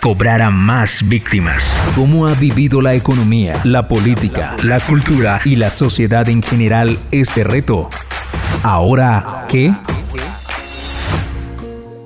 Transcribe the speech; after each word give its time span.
cobrara 0.00 0.50
más 0.50 1.08
víctimas. 1.08 1.64
¿Cómo 1.94 2.26
ha 2.26 2.34
vivido 2.34 2.80
la 2.80 2.94
economía, 2.94 3.60
la 3.64 3.88
política, 3.88 4.56
la 4.62 4.80
cultura 4.80 5.40
y 5.44 5.56
la 5.56 5.70
sociedad 5.70 6.28
en 6.28 6.42
general 6.42 6.98
este 7.10 7.44
reto? 7.44 7.88
¿Ahora 8.62 9.46
qué? 9.48 9.72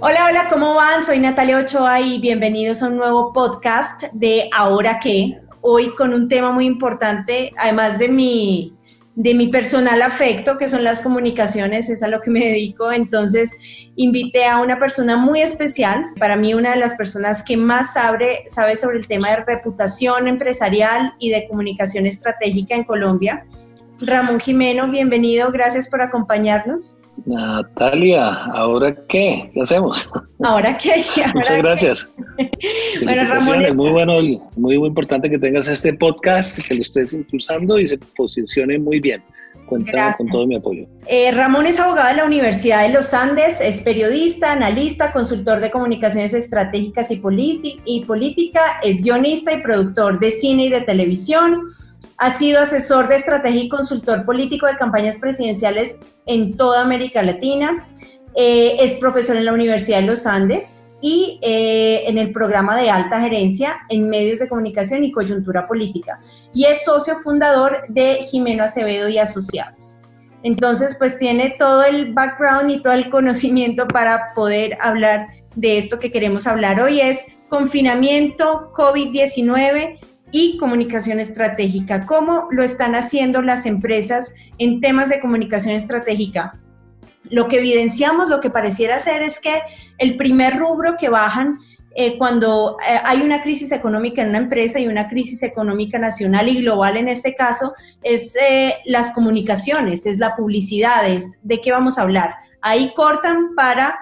Hola, 0.01 0.27
hola, 0.29 0.49
¿cómo 0.51 0.75
van? 0.75 1.03
Soy 1.03 1.19
Natalia 1.19 1.59
Ochoa 1.59 2.01
y 2.01 2.19
bienvenidos 2.19 2.83
a 2.83 2.89
un 2.89 2.97
nuevo 2.97 3.33
podcast 3.33 4.05
de 4.13 4.49
Ahora 4.53 4.99
qué. 5.01 5.39
Hoy 5.63 5.95
con 5.95 6.13
un 6.13 6.29
tema 6.29 6.53
muy 6.53 6.67
importante, 6.67 7.53
además 7.57 7.99
de 7.99 8.09
mi 8.11 8.74
de 9.17 9.35
mi 9.35 9.47
personal 9.49 10.03
afecto, 10.03 10.59
que 10.59 10.69
son 10.69 10.83
las 10.83 11.01
comunicaciones, 11.01 11.89
es 11.89 12.03
a 12.03 12.09
lo 12.09 12.21
que 12.21 12.31
me 12.31 12.41
dedico. 12.41 12.91
Entonces, 12.91 13.57
invité 13.97 14.47
a 14.47 14.59
una 14.59 14.79
persona 14.79 15.17
muy 15.17 15.41
especial, 15.41 16.07
para 16.19 16.37
mí 16.37 16.55
una 16.55 16.71
de 16.71 16.79
las 16.79 16.95
personas 16.95 17.43
que 17.43 17.57
más 17.57 17.95
sabe, 17.95 18.43
sabe 18.47 18.77
sobre 18.77 18.99
el 18.99 19.07
tema 19.07 19.31
de 19.31 19.45
reputación 19.45 20.27
empresarial 20.27 21.15
y 21.21 21.31
de 21.31 21.47
comunicación 21.49 22.07
estratégica 22.07 22.75
en 22.75 22.85
Colombia. 22.85 23.47
Ramón 24.01 24.41
Jimeno, 24.41 24.91
bienvenido, 24.91 25.53
gracias 25.53 25.89
por 25.89 26.03
acompañarnos. 26.03 26.97
Natalia, 27.27 28.45
¿ahora 28.47 28.95
qué? 29.09 29.51
¿Qué 29.53 29.61
hacemos? 29.61 30.11
¿Ahora 30.43 30.77
qué? 30.77 31.03
Muchas 31.35 31.59
gracias. 31.59 32.09
bueno, 33.05 33.35
Ramón. 33.35 33.65
Es 33.65 33.75
muy 33.75 33.91
bueno, 33.91 34.13
muy, 34.15 34.41
muy 34.77 34.89
importante 34.89 35.31
que 35.31 35.39
tengas 35.39 35.69
este 35.69 35.95
podcast, 35.95 36.59
que 36.67 36.75
lo 36.75 36.83
estés 36.83 37.13
impulsando 37.13 37.79
y 37.79 37.87
se 37.87 37.99
posicione 38.17 38.79
muy 38.79 39.01
bien. 39.01 39.23
Cuenta 39.67 40.15
con 40.19 40.29
todo 40.29 40.47
mi 40.47 40.57
apoyo. 40.57 40.87
Eh, 41.07 41.31
Ramón 41.33 41.65
es 41.67 41.81
abogado 41.81 42.09
de 42.11 42.17
la 42.17 42.27
Universidad 42.27 42.83
de 42.83 42.93
los 42.93 43.15
Andes, 43.15 43.63
es 43.63 43.81
periodista, 43.81 44.53
analista, 44.53 45.11
consultor 45.11 45.61
de 45.61 45.71
comunicaciones 45.71 46.35
estratégicas 46.35 47.11
y, 47.11 47.23
y 47.87 48.05
política, 48.05 48.61
es 48.83 49.03
guionista 49.03 49.53
y 49.53 49.63
productor 49.63 50.21
de 50.21 50.31
cine 50.33 50.67
y 50.67 50.71
de 50.71 50.83
televisión 50.83 51.63
ha 52.19 52.33
sido 52.33 52.61
asesor 52.61 53.09
de 53.09 53.17
estrategia 53.17 53.63
y 53.63 53.69
consultor 53.69 54.25
político 54.25 54.67
de 54.67 54.77
campañas 54.77 55.19
presidenciales 55.19 55.99
en 56.27 56.57
toda 56.57 56.83
América 56.83 57.23
Latina. 57.23 57.89
Eh, 58.35 58.77
es 58.81 58.95
profesor 58.95 59.37
en 59.37 59.45
la 59.45 59.53
Universidad 59.53 60.01
de 60.01 60.07
los 60.07 60.27
Andes 60.27 60.89
y 61.01 61.39
eh, 61.43 62.05
en 62.07 62.19
el 62.19 62.33
programa 62.33 62.77
de 62.77 62.91
alta 62.91 63.21
gerencia 63.21 63.81
en 63.91 64.09
medios 64.09 64.41
de 64.41 64.49
comunicación 64.49 65.05
y 65.05 65.13
coyuntura 65.13 65.67
política. 65.67 66.21
Y 66.53 66.65
es 66.65 66.85
socio 66.85 67.19
fundador 67.19 67.85
de 67.89 68.25
Jimeno 68.25 68.65
Acevedo 68.65 69.09
y 69.09 69.19
Asociados. 69.19 69.97
Entonces, 70.43 70.95
pues 70.99 71.19
tiene 71.19 71.57
todo 71.59 71.85
el 71.85 72.13
background 72.13 72.71
y 72.71 72.83
todo 72.83 72.93
el 72.93 73.11
conocimiento 73.11 73.89
para 73.89 74.35
poder 74.35 74.77
hablar 74.81 75.29
de 75.57 75.79
esto 75.79 75.99
que 75.99 76.11
queremos 76.11 76.47
hablar 76.47 76.81
hoy, 76.81 77.01
es 77.01 77.25
confinamiento 77.49 78.73
COVID-19 78.73 79.99
y 80.37 80.57
comunicación 80.57 81.21
estratégica. 81.21 82.07
¿Cómo 82.07 82.49
lo 82.51 82.65
están 82.65 82.97
haciendo 82.97 83.41
las 83.41 83.67
empresas 83.67 84.35
en 84.59 84.81
temas 84.81 85.09
de 85.09 85.21
comunicación 85.21 85.77
estratégica? 85.77 86.59
Lo 87.31 87.47
que 87.47 87.59
evidenciamos, 87.59 88.29
lo 88.29 88.41
que 88.41 88.51
pareciera 88.51 88.99
ser 88.99 89.23
es 89.23 89.39
que 89.39 89.63
el 89.97 90.17
primer 90.17 90.57
rubro 90.57 90.97
que 90.99 91.09
bajan 91.09 91.61
eh, 91.95 92.19
cuando 92.19 92.79
eh, 92.81 92.99
hay 93.05 93.23
una 93.23 93.43
crisis 93.43 93.71
económica 93.71 94.23
en 94.23 94.31
una 94.31 94.39
empresa 94.39 94.81
y 94.81 94.89
una 94.89 95.09
crisis 95.09 95.45
económica 95.45 96.01
nacional 96.01 96.49
y 96.49 96.63
global 96.63 96.97
en 96.97 97.07
este 97.07 97.37
caso, 97.37 97.73
es 98.03 98.35
eh, 98.35 98.75
las 98.87 99.13
comunicaciones, 99.13 100.05
es 100.05 100.19
la 100.19 100.35
publicidad, 100.35 101.09
es 101.09 101.39
de 101.45 101.61
qué 101.61 101.71
vamos 101.71 101.97
a 101.97 102.03
hablar. 102.03 102.35
Ahí 102.61 102.93
cortan 102.97 103.55
para 103.55 103.97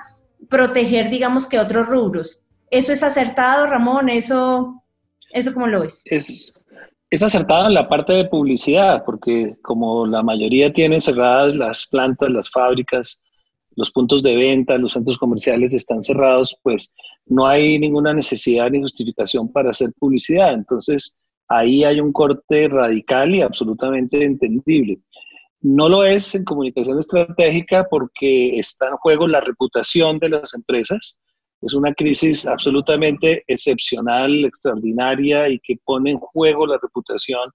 proteger, 0.49 1.11
digamos 1.11 1.47
que 1.47 1.59
otros 1.59 1.87
rubros. 1.87 2.43
¿Eso 2.71 2.91
es 2.91 3.03
acertado, 3.03 3.67
Ramón? 3.67 4.09
¿Eso 4.09 4.82
¿Eso 5.33 5.53
cómo 5.53 5.67
lo 5.67 5.81
ves? 5.81 6.03
Es, 6.07 6.55
es 7.11 7.23
acertada 7.23 7.67
en 7.67 7.75
la 7.75 7.89
parte 7.89 8.13
de 8.13 8.27
publicidad, 8.27 9.03
porque 9.05 9.57
como 9.63 10.07
la 10.07 10.23
mayoría 10.23 10.73
tiene 10.73 11.01
cerradas 11.01 11.55
las 11.55 11.87
plantas, 11.87 12.31
las 12.31 12.51
fábricas, 12.51 13.23
los 13.77 13.91
puntos 13.91 14.23
de 14.23 14.37
venta, 14.37 14.77
los 14.77 14.93
centros 14.93 15.19
comerciales 15.19 15.75
están 15.75 16.03
cerrados, 16.03 16.55
pues 16.63 16.95
no 17.27 17.47
hay 17.47 17.79
ninguna 17.79 18.13
necesidad 18.13 18.71
ni 18.71 18.81
justificación 18.81 19.51
para 19.51 19.71
hacer 19.71 19.91
publicidad. 19.99 20.53
Entonces, 20.53 21.19
ahí 21.49 21.85
hay 21.85 22.01
un 22.01 22.13
corte 22.13 22.69
radical 22.69 23.35
y 23.35 23.43
absolutamente 23.43 24.23
entendible. 24.25 24.99
No 25.61 25.89
lo 25.89 26.05
es 26.05 26.35
en 26.35 26.45
comunicación 26.45 26.99
estratégica 26.99 27.87
porque 27.89 28.59
está 28.59 28.89
en 28.89 28.97
juego 28.97 29.29
la 29.29 29.41
reputación 29.41 30.19
de 30.19 30.29
las 30.29 30.55
empresas 30.55 31.21
es 31.63 31.75
una 31.75 31.95
crisis 31.95 32.47
absolutamente 32.47 33.45
excepcional, 33.47 34.45
extraordinaria 34.45 35.49
y 35.49 35.59
que 35.61 35.77
pone 35.85 36.11
en 36.11 36.19
juego 36.19 36.67
la 36.67 36.79
reputación 36.83 37.51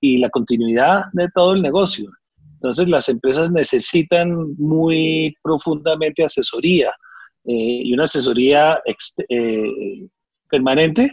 y 0.00 0.18
la 0.18 0.28
continuidad 0.30 1.04
de 1.12 1.28
todo 1.34 1.54
el 1.54 1.62
negocio. 1.62 2.10
Entonces 2.54 2.88
las 2.88 3.08
empresas 3.08 3.50
necesitan 3.50 4.54
muy 4.56 5.34
profundamente 5.42 6.24
asesoría 6.24 6.90
eh, 7.44 7.82
y 7.84 7.92
una 7.92 8.04
asesoría 8.04 8.80
eh, 9.28 10.06
permanente 10.50 11.12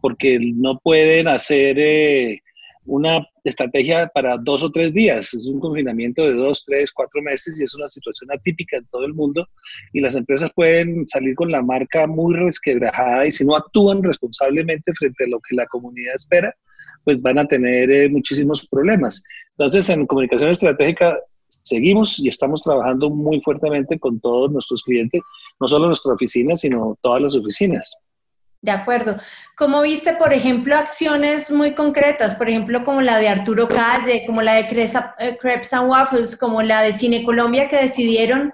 porque 0.00 0.38
no 0.54 0.78
pueden 0.78 1.28
hacer 1.28 1.78
eh, 1.78 2.40
una 2.86 3.26
estrategia 3.44 4.08
para 4.14 4.36
dos 4.38 4.62
o 4.62 4.70
tres 4.70 4.92
días. 4.92 5.34
Es 5.34 5.46
un 5.46 5.60
confinamiento 5.60 6.22
de 6.22 6.34
dos, 6.34 6.64
tres, 6.66 6.92
cuatro 6.92 7.22
meses 7.22 7.60
y 7.60 7.64
es 7.64 7.74
una 7.74 7.88
situación 7.88 8.30
atípica 8.32 8.76
en 8.76 8.86
todo 8.86 9.04
el 9.04 9.14
mundo. 9.14 9.46
Y 9.92 10.00
las 10.00 10.16
empresas 10.16 10.50
pueden 10.54 11.06
salir 11.08 11.34
con 11.34 11.50
la 11.50 11.62
marca 11.62 12.06
muy 12.06 12.34
resquebrajada 12.34 13.26
y 13.26 13.32
si 13.32 13.44
no 13.44 13.56
actúan 13.56 14.02
responsablemente 14.02 14.92
frente 14.94 15.24
a 15.24 15.28
lo 15.28 15.40
que 15.40 15.56
la 15.56 15.66
comunidad 15.66 16.14
espera, 16.14 16.54
pues 17.04 17.22
van 17.22 17.38
a 17.38 17.46
tener 17.46 17.90
eh, 17.90 18.08
muchísimos 18.08 18.66
problemas. 18.66 19.22
Entonces, 19.56 19.88
en 19.88 20.06
comunicación 20.06 20.50
estratégica 20.50 21.18
seguimos 21.48 22.18
y 22.18 22.28
estamos 22.28 22.62
trabajando 22.62 23.10
muy 23.10 23.40
fuertemente 23.40 23.98
con 23.98 24.20
todos 24.20 24.50
nuestros 24.52 24.82
clientes, 24.82 25.20
no 25.60 25.68
solo 25.68 25.86
nuestra 25.86 26.14
oficina, 26.14 26.56
sino 26.56 26.96
todas 27.02 27.22
las 27.22 27.36
oficinas. 27.36 27.96
De 28.62 28.70
acuerdo. 28.70 29.16
¿Cómo 29.56 29.80
viste, 29.80 30.12
por 30.14 30.34
ejemplo, 30.34 30.76
acciones 30.76 31.50
muy 31.50 31.74
concretas? 31.74 32.34
Por 32.34 32.50
ejemplo, 32.50 32.84
como 32.84 33.00
la 33.00 33.16
de 33.18 33.28
Arturo 33.28 33.66
Calle, 33.68 34.24
como 34.26 34.42
la 34.42 34.54
de 34.54 34.60
eh, 35.18 35.38
Crepes 35.40 35.72
and 35.72 35.88
Waffles, 35.88 36.36
como 36.36 36.60
la 36.60 36.82
de 36.82 36.92
Cine 36.92 37.24
Colombia, 37.24 37.68
que 37.68 37.76
decidieron 37.76 38.52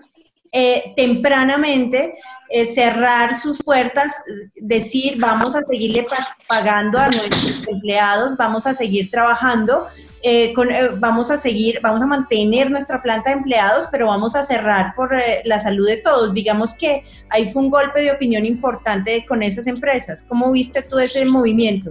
eh, 0.53 0.93
tempranamente 0.95 2.15
eh, 2.49 2.67
cerrar 2.67 3.35
sus 3.35 3.61
puertas, 3.61 4.23
decir, 4.55 5.19
vamos 5.19 5.57
a 5.57 5.63
seguirle 5.63 6.07
pagando 6.47 6.99
a 6.99 7.09
nuestros 7.09 7.63
empleados, 7.67 8.37
vamos 8.37 8.65
a 8.69 8.75
seguir 8.75 9.11
trabajando, 9.11 9.89
eh, 10.29 10.53
eh, 10.57 10.89
vamos 10.99 11.31
a 11.31 11.37
seguir, 11.37 11.79
vamos 11.85 12.03
a 12.03 12.07
mantener 12.07 12.69
nuestra 12.69 13.01
planta 13.01 13.31
de 13.31 13.37
empleados, 13.37 13.87
pero 13.93 14.09
vamos 14.09 14.35
a 14.35 14.43
cerrar 14.43 14.93
por 14.97 15.15
eh, 15.15 15.41
la 15.45 15.61
salud 15.61 15.87
de 15.87 15.99
todos. 15.99 16.35
Digamos 16.35 16.75
que 16.75 17.05
ahí 17.29 17.53
fue 17.53 17.63
un 17.63 17.71
golpe 17.71 18.03
de 18.03 18.11
opinión 18.11 18.45
importante 18.45 19.25
con 19.25 19.45
esas 19.45 19.69
empresas. 19.69 20.25
¿Cómo 20.29 20.51
viste 20.51 20.83
tú 20.83 20.99
ese 20.99 21.25
movimiento? 21.27 21.91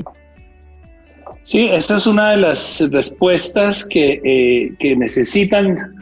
Sí, 1.40 1.70
esta 1.72 1.96
es 1.96 2.06
una 2.08 2.32
de 2.32 2.42
las 2.42 2.84
respuestas 2.92 3.86
que, 3.86 4.76
necesitan 4.98 5.96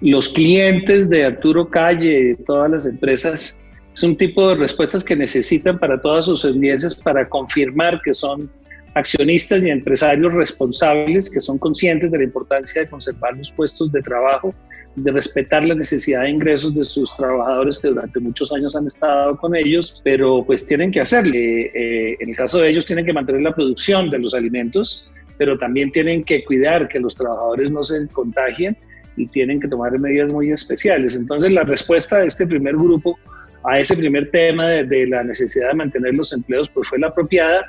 los 0.00 0.28
clientes 0.30 1.08
de 1.08 1.26
Arturo 1.26 1.70
Calle, 1.70 2.24
de 2.24 2.36
todas 2.46 2.68
las 2.68 2.86
empresas. 2.86 3.60
Es 3.94 4.02
un 4.02 4.16
tipo 4.16 4.48
de 4.48 4.56
respuestas 4.56 5.04
que 5.04 5.14
necesitan 5.14 5.78
para 5.78 6.00
todas 6.00 6.24
sus 6.24 6.44
audiencias 6.44 6.96
para 6.96 7.28
confirmar 7.28 8.00
que 8.02 8.12
son 8.12 8.50
accionistas 8.96 9.62
y 9.62 9.68
empresarios 9.68 10.32
responsables 10.32 11.28
que 11.28 11.38
son 11.38 11.58
conscientes 11.58 12.10
de 12.10 12.16
la 12.16 12.24
importancia 12.24 12.80
de 12.80 12.88
conservar 12.88 13.36
los 13.36 13.52
puestos 13.52 13.92
de 13.92 14.00
trabajo, 14.00 14.54
de 14.94 15.12
respetar 15.12 15.66
la 15.66 15.74
necesidad 15.74 16.22
de 16.22 16.30
ingresos 16.30 16.74
de 16.74 16.82
sus 16.82 17.14
trabajadores 17.14 17.78
que 17.78 17.88
durante 17.88 18.18
muchos 18.20 18.50
años 18.52 18.74
han 18.74 18.86
estado 18.86 19.36
con 19.36 19.54
ellos, 19.54 20.00
pero 20.02 20.42
pues 20.46 20.64
tienen 20.64 20.90
que 20.90 21.02
hacerle. 21.02 21.70
Eh, 21.74 22.16
en 22.20 22.30
el 22.30 22.36
caso 22.36 22.58
de 22.58 22.70
ellos 22.70 22.86
tienen 22.86 23.04
que 23.04 23.12
mantener 23.12 23.42
la 23.42 23.54
producción 23.54 24.08
de 24.08 24.18
los 24.18 24.32
alimentos, 24.32 25.06
pero 25.36 25.58
también 25.58 25.92
tienen 25.92 26.24
que 26.24 26.42
cuidar 26.44 26.88
que 26.88 26.98
los 26.98 27.14
trabajadores 27.14 27.70
no 27.70 27.84
se 27.84 28.08
contagien 28.08 28.78
y 29.18 29.26
tienen 29.26 29.60
que 29.60 29.68
tomar 29.68 29.98
medidas 29.98 30.32
muy 30.32 30.50
especiales. 30.52 31.14
Entonces 31.16 31.52
la 31.52 31.64
respuesta 31.64 32.20
de 32.20 32.28
este 32.28 32.46
primer 32.46 32.76
grupo 32.76 33.18
a 33.62 33.78
ese 33.78 33.94
primer 33.94 34.30
tema 34.30 34.68
de, 34.68 34.84
de 34.84 35.06
la 35.06 35.22
necesidad 35.22 35.68
de 35.68 35.74
mantener 35.74 36.14
los 36.14 36.32
empleos 36.32 36.70
pues 36.72 36.88
fue 36.88 36.98
la 36.98 37.08
apropiada 37.08 37.66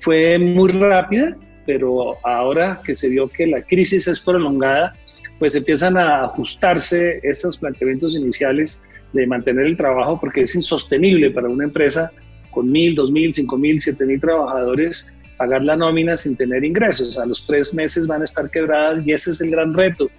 fue 0.00 0.38
muy 0.38 0.70
rápida, 0.72 1.36
pero 1.66 2.12
ahora 2.24 2.80
que 2.84 2.94
se 2.94 3.08
vio 3.08 3.28
que 3.28 3.46
la 3.46 3.62
crisis 3.62 4.08
es 4.08 4.20
prolongada, 4.20 4.92
pues 5.38 5.54
empiezan 5.54 5.96
a 5.96 6.24
ajustarse 6.24 7.20
estos 7.22 7.56
planteamientos 7.56 8.16
iniciales 8.16 8.82
de 9.12 9.26
mantener 9.26 9.66
el 9.66 9.76
trabajo 9.76 10.18
porque 10.20 10.42
es 10.42 10.54
insostenible 10.54 11.30
para 11.30 11.48
una 11.48 11.64
empresa 11.64 12.10
con 12.50 12.70
mil, 12.70 12.94
dos 12.94 13.10
mil, 13.10 13.32
cinco 13.32 13.56
mil, 13.56 13.80
siete 13.80 14.04
mil 14.04 14.20
trabajadores 14.20 15.14
pagar 15.40 15.62
la 15.62 15.74
nómina 15.74 16.16
sin 16.18 16.36
tener 16.36 16.62
ingresos. 16.64 17.16
A 17.16 17.24
los 17.24 17.46
tres 17.46 17.72
meses 17.72 18.06
van 18.06 18.20
a 18.20 18.24
estar 18.24 18.50
quebradas 18.50 19.06
y 19.06 19.12
ese 19.12 19.30
es 19.30 19.40
el 19.40 19.50
gran 19.50 19.72
reto 19.72 20.10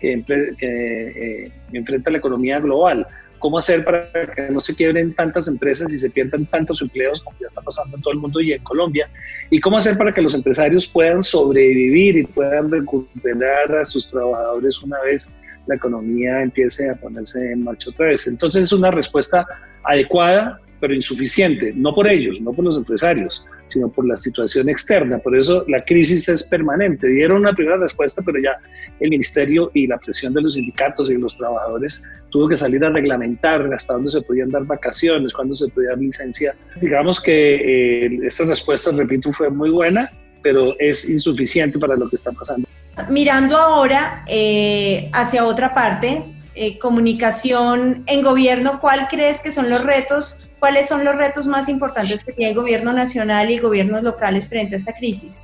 que, 0.00 0.24
eh, 0.26 1.52
enfrenta 1.74 2.10
la 2.10 2.16
economía 2.16 2.58
global. 2.60 3.06
¿Cómo 3.40 3.58
hacer 3.58 3.84
para 3.84 4.08
que 4.12 4.48
no 4.50 4.60
se 4.60 4.74
quiebren 4.74 5.14
tantas 5.14 5.48
empresas 5.48 5.92
y 5.92 5.98
se 5.98 6.10
pierdan 6.10 6.46
tantos 6.46 6.80
empleos 6.80 7.20
como 7.20 7.36
ya 7.40 7.48
está 7.48 7.60
pasando 7.60 7.96
en 7.96 8.02
todo 8.02 8.12
el 8.12 8.20
mundo 8.20 8.40
y 8.40 8.52
en 8.52 8.62
Colombia? 8.62 9.10
¿Y 9.50 9.58
cómo 9.60 9.78
hacer 9.78 9.98
para 9.98 10.14
que 10.14 10.22
los 10.22 10.34
empresarios 10.34 10.86
puedan 10.86 11.22
sobrevivir 11.22 12.18
y 12.18 12.24
puedan 12.24 12.70
recuperar 12.70 13.74
a 13.74 13.84
sus 13.84 14.08
trabajadores 14.08 14.80
una 14.82 15.00
vez 15.00 15.30
la 15.66 15.74
economía 15.74 16.42
empiece 16.42 16.88
a 16.88 16.94
ponerse 16.94 17.52
en 17.52 17.64
marcha 17.64 17.90
otra 17.90 18.06
vez? 18.06 18.26
Entonces 18.26 18.66
es 18.66 18.72
una 18.72 18.90
respuesta 18.90 19.46
adecuada 19.84 20.60
pero 20.78 20.94
insuficiente, 20.94 21.72
no 21.74 21.94
por 21.94 22.08
ellos, 22.08 22.40
no 22.40 22.52
por 22.52 22.64
los 22.64 22.76
empresarios, 22.76 23.44
sino 23.70 23.88
por 23.88 24.06
la 24.06 24.16
situación 24.16 24.68
externa. 24.68 25.18
Por 25.18 25.36
eso 25.36 25.64
la 25.68 25.82
crisis 25.84 26.28
es 26.28 26.42
permanente. 26.42 27.08
Dieron 27.08 27.38
una 27.38 27.52
primera 27.52 27.76
respuesta, 27.76 28.22
pero 28.24 28.38
ya 28.40 28.58
el 29.00 29.10
ministerio 29.10 29.70
y 29.74 29.86
la 29.86 29.98
presión 29.98 30.34
de 30.34 30.42
los 30.42 30.54
sindicatos 30.54 31.10
y 31.10 31.14
los 31.14 31.36
trabajadores 31.36 32.02
tuvo 32.30 32.48
que 32.48 32.56
salir 32.56 32.84
a 32.84 32.90
reglamentar 32.90 33.72
hasta 33.72 33.94
dónde 33.94 34.10
se 34.10 34.22
podían 34.22 34.50
dar 34.50 34.64
vacaciones, 34.64 35.32
cuándo 35.32 35.54
se 35.54 35.68
podía 35.68 35.90
dar 35.90 35.98
licencia. 35.98 36.54
Digamos 36.80 37.20
que 37.20 38.06
eh, 38.06 38.18
esta 38.24 38.44
respuesta, 38.44 38.90
repito, 38.92 39.32
fue 39.32 39.50
muy 39.50 39.70
buena, 39.70 40.08
pero 40.42 40.74
es 40.78 41.08
insuficiente 41.08 41.78
para 41.78 41.96
lo 41.96 42.08
que 42.08 42.16
está 42.16 42.32
pasando. 42.32 42.68
Mirando 43.08 43.56
ahora 43.56 44.24
eh, 44.28 45.10
hacia 45.12 45.46
otra 45.46 45.74
parte, 45.74 46.24
eh, 46.54 46.78
comunicación 46.78 48.02
en 48.06 48.22
gobierno, 48.22 48.80
¿cuál 48.80 49.06
crees 49.08 49.40
que 49.40 49.50
son 49.50 49.70
los 49.70 49.82
retos 49.84 50.49
¿Cuáles 50.60 50.86
son 50.86 51.04
los 51.04 51.16
retos 51.16 51.48
más 51.48 51.68
importantes 51.68 52.22
que 52.22 52.32
tiene 52.32 52.50
el 52.50 52.56
gobierno 52.56 52.92
nacional 52.92 53.50
y 53.50 53.58
gobiernos 53.58 54.02
locales 54.02 54.46
frente 54.46 54.74
a 54.74 54.78
esta 54.78 54.92
crisis? 54.92 55.42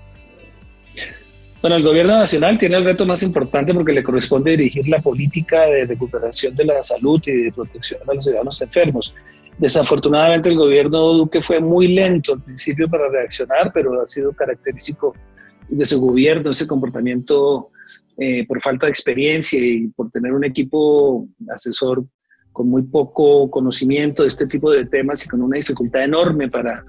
Bueno, 1.63 1.77
el 1.77 1.83
gobierno 1.83 2.19
nacional 2.19 2.59
tiene 2.59 2.77
el 2.77 2.85
reto 2.85 3.07
más 3.07 3.23
importante 3.23 3.73
porque 3.73 3.93
le 3.93 4.05
corresponde 4.05 4.53
dirigir 4.53 4.87
la 4.89 5.01
política 5.01 5.63
de 5.63 5.87
recuperación 5.87 6.55
de 6.55 6.67
la 6.67 6.83
salud 6.83 7.21
y 7.27 7.45
de 7.45 7.53
protección 7.53 8.01
a 8.07 8.13
los 8.13 8.25
ciudadanos 8.25 8.61
enfermos. 8.61 9.15
Desafortunadamente 9.59 10.51
el 10.51 10.57
gobierno 10.57 11.15
Duque 11.15 11.43
fue 11.43 11.61
muy 11.61 11.89
lento 11.89 12.35
al 12.35 12.43
principio 12.43 12.87
para 12.89 13.09
reaccionar, 13.09 13.73
pero 13.73 14.01
ha 14.01 14.07
sido 14.07 14.33
característico 14.33 15.15
de 15.69 15.85
su 15.85 15.99
gobierno 15.99 16.51
ese 16.51 16.67
comportamiento 16.67 17.71
eh, 18.19 18.47
por 18.47 18.61
falta 18.61 18.87
de 18.87 18.91
experiencia 18.91 19.59
y 19.59 19.89
por 19.89 20.11
tener 20.11 20.33
un 20.35 20.45
equipo 20.45 21.27
asesor 21.53 22.05
con 22.57 22.71
muy 22.71 22.81
poco 22.85 23.51
conocimiento 23.51 24.23
de 24.23 24.29
este 24.29 24.47
tipo 24.47 24.71
de 24.71 24.87
temas 24.87 25.23
y 25.23 25.29
con 25.29 25.43
una 25.43 25.59
dificultad 25.59 26.05
enorme 26.05 26.49
para 26.49 26.83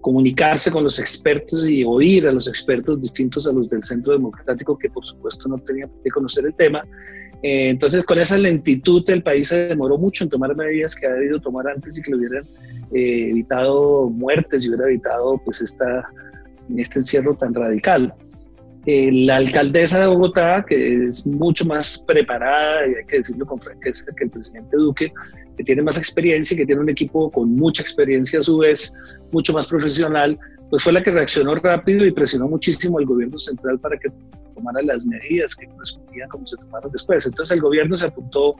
comunicarse 0.00 0.70
con 0.70 0.84
los 0.84 0.98
expertos 0.98 1.68
y 1.68 1.84
oír 1.84 2.26
a 2.26 2.32
los 2.32 2.48
expertos 2.48 2.98
distintos 2.98 3.46
a 3.46 3.52
los 3.52 3.68
del 3.68 3.84
Centro 3.84 4.14
Democrático, 4.14 4.78
que 4.78 4.88
por 4.88 5.04
supuesto 5.04 5.50
no 5.50 5.58
tenían 5.58 5.90
que 6.02 6.08
conocer 6.08 6.46
el 6.46 6.54
tema. 6.54 6.82
Eh, 7.42 7.68
entonces, 7.68 8.02
con 8.04 8.18
esa 8.20 8.38
lentitud, 8.38 9.02
el 9.10 9.22
país 9.22 9.48
se 9.48 9.68
demoró 9.68 9.98
mucho 9.98 10.24
en 10.24 10.30
tomar 10.30 10.56
medidas 10.56 10.96
que 10.96 11.06
ha 11.06 11.12
debido 11.12 11.38
tomar 11.40 11.68
antes 11.68 11.98
y 11.98 12.00
que 12.00 12.12
le 12.12 12.16
hubieran 12.16 12.44
eh, 12.94 13.28
evitado 13.32 14.08
muertes 14.08 14.64
y 14.64 14.70
hubiera 14.70 14.86
evitado 14.86 15.38
pues, 15.44 15.60
esta, 15.60 16.08
este 16.74 17.00
encierro 17.00 17.34
tan 17.34 17.52
radical. 17.52 18.14
Eh, 18.84 19.10
la 19.12 19.36
alcaldesa 19.36 20.00
de 20.00 20.06
Bogotá, 20.06 20.64
que 20.66 21.06
es 21.06 21.24
mucho 21.26 21.64
más 21.64 22.04
preparada, 22.06 22.86
y 22.86 22.94
hay 22.96 23.04
que 23.06 23.18
decirlo 23.18 23.46
con 23.46 23.60
franqueza, 23.60 24.06
que 24.16 24.24
el 24.24 24.30
presidente 24.30 24.76
Duque, 24.76 25.12
que 25.56 25.62
tiene 25.62 25.82
más 25.82 25.98
experiencia 25.98 26.54
y 26.54 26.58
que 26.58 26.66
tiene 26.66 26.80
un 26.80 26.90
equipo 26.90 27.30
con 27.30 27.54
mucha 27.54 27.82
experiencia 27.82 28.40
a 28.40 28.42
su 28.42 28.58
vez, 28.58 28.92
mucho 29.30 29.52
más 29.52 29.68
profesional, 29.68 30.36
pues 30.68 30.82
fue 30.82 30.92
la 30.92 31.02
que 31.02 31.10
reaccionó 31.10 31.54
rápido 31.54 32.04
y 32.04 32.12
presionó 32.12 32.48
muchísimo 32.48 32.98
al 32.98 33.04
gobierno 33.04 33.38
central 33.38 33.78
para 33.78 33.96
que 33.98 34.08
tomara 34.56 34.82
las 34.82 35.06
medidas 35.06 35.54
que 35.54 35.66
correspondían 35.68 36.28
como 36.28 36.46
se 36.46 36.56
tomaron 36.56 36.90
después. 36.90 37.24
Entonces 37.26 37.54
el 37.54 37.60
gobierno 37.60 37.96
se 37.96 38.06
apuntó 38.06 38.56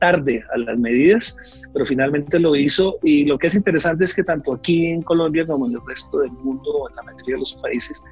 tarde 0.00 0.42
a 0.54 0.58
las 0.58 0.78
medidas, 0.78 1.36
pero 1.72 1.84
finalmente 1.84 2.38
lo 2.38 2.54
hizo 2.54 2.98
y 3.02 3.24
lo 3.24 3.36
que 3.36 3.48
es 3.48 3.54
interesante 3.54 4.04
es 4.04 4.14
que 4.14 4.22
tanto 4.22 4.54
aquí 4.54 4.86
en 4.86 5.02
Colombia 5.02 5.46
como 5.46 5.66
en 5.66 5.72
el 5.72 5.80
resto 5.86 6.20
del 6.20 6.30
mundo, 6.32 6.88
en 6.88 6.96
la 6.96 7.02
mayoría 7.02 7.34
de 7.34 7.40
los 7.40 7.54
países, 7.54 8.02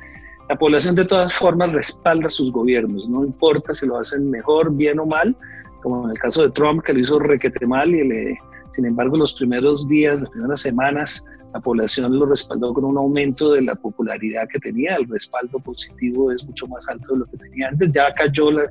la 0.48 0.56
población 0.56 0.94
de 0.94 1.04
todas 1.04 1.34
formas 1.34 1.72
respalda 1.72 2.28
sus 2.28 2.52
gobiernos, 2.52 3.08
no 3.08 3.24
importa 3.24 3.74
si 3.74 3.86
lo 3.86 3.98
hacen 3.98 4.30
mejor, 4.30 4.74
bien 4.74 4.98
o 4.98 5.06
mal, 5.06 5.34
como 5.82 6.04
en 6.04 6.10
el 6.10 6.18
caso 6.18 6.42
de 6.42 6.50
Trump, 6.50 6.82
que 6.82 6.92
lo 6.92 7.00
hizo 7.00 7.18
requete 7.18 7.66
mal 7.66 7.94
y 7.94 8.06
le, 8.06 8.38
sin 8.72 8.86
embargo 8.86 9.16
los 9.16 9.34
primeros 9.34 9.88
días, 9.88 10.20
las 10.20 10.30
primeras 10.30 10.60
semanas, 10.60 11.24
la 11.52 11.60
población 11.60 12.18
lo 12.18 12.26
respaldó 12.26 12.74
con 12.74 12.84
un 12.84 12.96
aumento 12.98 13.52
de 13.52 13.62
la 13.62 13.74
popularidad 13.74 14.48
que 14.52 14.58
tenía, 14.58 14.96
el 14.96 15.08
respaldo 15.08 15.58
positivo 15.60 16.32
es 16.32 16.44
mucho 16.44 16.66
más 16.66 16.86
alto 16.88 17.14
de 17.14 17.20
lo 17.20 17.26
que 17.26 17.36
tenía 17.38 17.68
antes, 17.68 17.92
ya 17.92 18.12
cayó 18.14 18.50
la, 18.50 18.64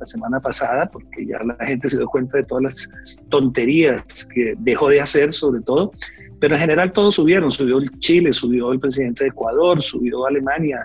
la 0.00 0.06
semana 0.06 0.40
pasada 0.40 0.86
porque 0.86 1.26
ya 1.26 1.38
la 1.44 1.64
gente 1.64 1.88
se 1.88 1.98
dio 1.98 2.08
cuenta 2.08 2.38
de 2.38 2.44
todas 2.44 2.64
las 2.64 2.90
tonterías 3.28 4.24
que 4.34 4.54
dejó 4.58 4.88
de 4.88 5.00
hacer 5.00 5.32
sobre 5.32 5.60
todo, 5.60 5.92
pero 6.40 6.54
en 6.54 6.60
general 6.60 6.90
todos 6.92 7.14
subieron, 7.14 7.52
subió 7.52 7.80
Chile, 8.00 8.32
subió 8.32 8.72
el 8.72 8.80
presidente 8.80 9.24
de 9.24 9.30
Ecuador, 9.30 9.80
subió 9.80 10.26
Alemania, 10.26 10.80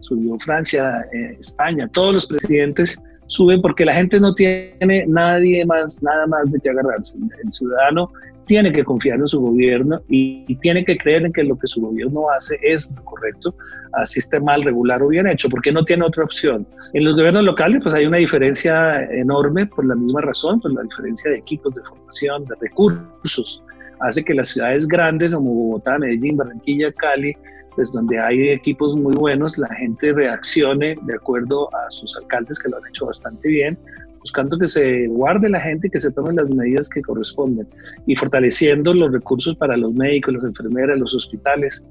subió 0.00 0.38
Francia, 0.38 1.06
eh, 1.12 1.36
España, 1.40 1.88
todos 1.92 2.12
los 2.12 2.26
presidentes 2.26 3.00
suben 3.26 3.60
porque 3.60 3.84
la 3.84 3.94
gente 3.94 4.20
no 4.20 4.34
tiene 4.34 5.04
nadie 5.08 5.64
más, 5.64 6.02
nada 6.02 6.26
más 6.26 6.50
de 6.50 6.60
qué 6.60 6.70
agarrarse. 6.70 7.18
El 7.42 7.52
ciudadano 7.52 8.10
tiene 8.46 8.72
que 8.72 8.84
confiar 8.84 9.18
en 9.18 9.26
su 9.26 9.40
gobierno 9.40 10.00
y, 10.08 10.54
tiene 10.56 10.84
que 10.84 10.96
creer 10.96 11.26
en 11.26 11.32
que 11.32 11.42
lo 11.42 11.58
que 11.58 11.66
su 11.66 11.80
gobierno 11.80 12.30
hace 12.30 12.58
es 12.62 12.94
correcto, 13.04 13.54
así 13.92 14.20
esté 14.20 14.40
mal, 14.40 14.62
regular 14.62 15.02
o 15.02 15.08
bien 15.08 15.26
hecho, 15.26 15.48
porque 15.48 15.72
no 15.72 15.84
tiene 15.84 16.04
otra 16.04 16.24
opción. 16.24 16.66
En 16.94 17.04
los 17.04 17.14
gobiernos 17.14 17.44
locales 17.44 17.80
pues 17.82 17.94
hay 17.94 18.06
una 18.06 18.18
diferencia 18.18 19.02
enorme 19.10 19.66
por 19.66 19.84
la 19.84 19.94
misma 19.94 20.20
razón, 20.20 20.60
por 20.60 20.72
la 20.72 20.82
diferencia 20.82 21.30
de 21.30 21.38
equipos, 21.38 21.74
de 21.74 21.82
formación, 21.82 22.44
de 22.44 22.54
recursos. 22.60 23.62
Hace 24.00 24.24
que 24.24 24.34
las 24.34 24.50
ciudades 24.50 24.86
grandes 24.86 25.34
como 25.34 25.52
Bogotá, 25.52 25.98
Medellín, 25.98 26.36
Barranquilla, 26.36 26.92
Cali, 26.92 27.36
pues 27.76 27.92
donde 27.92 28.18
hay 28.18 28.48
equipos 28.48 28.96
muy 28.96 29.14
buenos, 29.14 29.58
la 29.58 29.72
gente 29.74 30.12
reaccione 30.12 30.96
de 31.02 31.14
acuerdo 31.14 31.68
a 31.74 31.90
sus 31.90 32.16
alcaldes 32.16 32.58
que 32.58 32.70
lo 32.70 32.78
han 32.78 32.86
hecho 32.88 33.06
bastante 33.06 33.48
bien, 33.48 33.78
buscando 34.18 34.58
que 34.58 34.66
se 34.66 35.06
guarde 35.08 35.48
la 35.50 35.60
gente 35.60 35.86
y 35.86 35.90
que 35.90 36.00
se 36.00 36.10
tomen 36.10 36.36
las 36.36 36.48
medidas 36.50 36.88
que 36.88 37.02
corresponden 37.02 37.68
y 38.06 38.16
fortaleciendo 38.16 38.92
los 38.94 39.12
recursos 39.12 39.54
para 39.56 39.76
los 39.76 39.92
médicos, 39.92 40.34
las 40.34 40.44
enfermeras, 40.44 40.98
los 40.98 41.14
hospitales, 41.14 41.86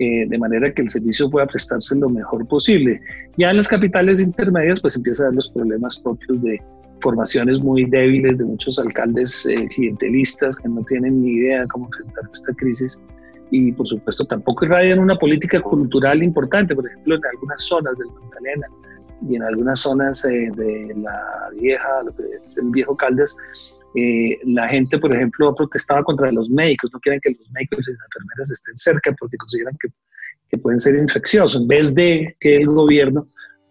eh, 0.00 0.26
de 0.28 0.38
manera 0.38 0.72
que 0.72 0.82
el 0.82 0.90
servicio 0.90 1.30
pueda 1.30 1.46
prestarse 1.46 1.96
lo 1.96 2.10
mejor 2.10 2.46
posible. 2.48 3.00
Ya 3.36 3.50
en 3.50 3.56
las 3.56 3.68
capitales 3.68 4.20
intermedias 4.20 4.80
pues 4.80 4.96
empiezan 4.96 5.26
a 5.26 5.28
dar 5.28 5.36
los 5.36 5.50
problemas 5.50 5.98
propios 6.00 6.42
de 6.42 6.60
formaciones 7.00 7.60
muy 7.60 7.84
débiles 7.84 8.38
de 8.38 8.44
muchos 8.44 8.78
alcaldes 8.78 9.46
eh, 9.46 9.68
clientelistas 9.74 10.56
que 10.56 10.68
no 10.68 10.82
tienen 10.84 11.22
ni 11.22 11.30
idea 11.30 11.60
de 11.60 11.68
cómo 11.68 11.86
enfrentar 11.86 12.24
esta 12.32 12.52
crisis 12.54 13.00
y 13.50 13.72
por 13.72 13.86
supuesto 13.86 14.24
tampoco 14.24 14.64
irradian 14.64 14.98
una 14.98 15.16
política 15.16 15.60
cultural 15.60 16.22
importante, 16.22 16.74
por 16.74 16.86
ejemplo 16.86 17.16
en 17.16 17.26
algunas 17.32 17.62
zonas 17.62 17.96
del 17.98 18.08
Magdalena 18.08 18.66
y 19.28 19.36
en 19.36 19.42
algunas 19.42 19.80
zonas 19.80 20.24
eh, 20.24 20.50
de 20.54 20.94
la 20.96 21.50
vieja, 21.58 22.02
lo 22.04 22.14
que 22.14 22.22
es 22.46 22.58
el 22.58 22.70
viejo 22.70 22.96
Caldas, 22.96 23.36
eh, 23.94 24.38
la 24.44 24.68
gente, 24.68 24.98
por 24.98 25.14
ejemplo, 25.14 25.54
protestaba 25.54 26.04
contra 26.04 26.30
los 26.30 26.48
médicos, 26.50 26.90
no 26.92 27.00
quieren 27.00 27.20
que 27.22 27.30
los 27.30 27.50
médicos 27.50 27.88
y 27.88 27.92
las 27.92 28.00
enfermeras 28.04 28.50
estén 28.50 28.76
cerca 28.76 29.14
porque 29.18 29.36
consideran 29.38 29.76
que 29.80 30.58
pueden 30.58 30.78
ser 30.78 30.94
infecciosos, 30.96 31.60
en 31.60 31.68
vez 31.68 31.94
de 31.94 32.36
que 32.40 32.56
el 32.56 32.66
gobierno 32.66 33.26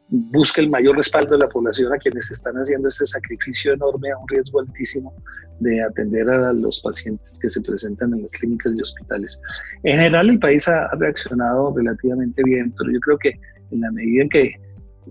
busque 0.09 0.61
el 0.61 0.69
mayor 0.69 0.95
respaldo 0.95 1.31
de 1.31 1.39
la 1.39 1.49
población 1.49 1.93
a 1.93 1.97
quienes 1.97 2.31
están 2.31 2.55
haciendo 2.55 2.87
ese 2.87 3.05
sacrificio 3.05 3.73
enorme 3.73 4.11
a 4.11 4.17
un 4.17 4.27
riesgo 4.27 4.61
altísimo 4.61 5.13
de 5.59 5.81
atender 5.81 6.29
a 6.29 6.53
los 6.53 6.79
pacientes 6.81 7.37
que 7.39 7.49
se 7.49 7.61
presentan 7.61 8.13
en 8.13 8.21
las 8.21 8.31
clínicas 8.33 8.73
y 8.77 8.81
hospitales. 8.81 9.41
En 9.83 9.95
general 9.95 10.29
el 10.29 10.39
país 10.39 10.67
ha 10.67 10.87
reaccionado 10.95 11.73
relativamente 11.75 12.41
bien, 12.43 12.73
pero 12.77 12.91
yo 12.91 12.99
creo 12.99 13.17
que 13.17 13.31
en 13.71 13.81
la 13.81 13.91
medida 13.91 14.23
en 14.23 14.29
que 14.29 14.55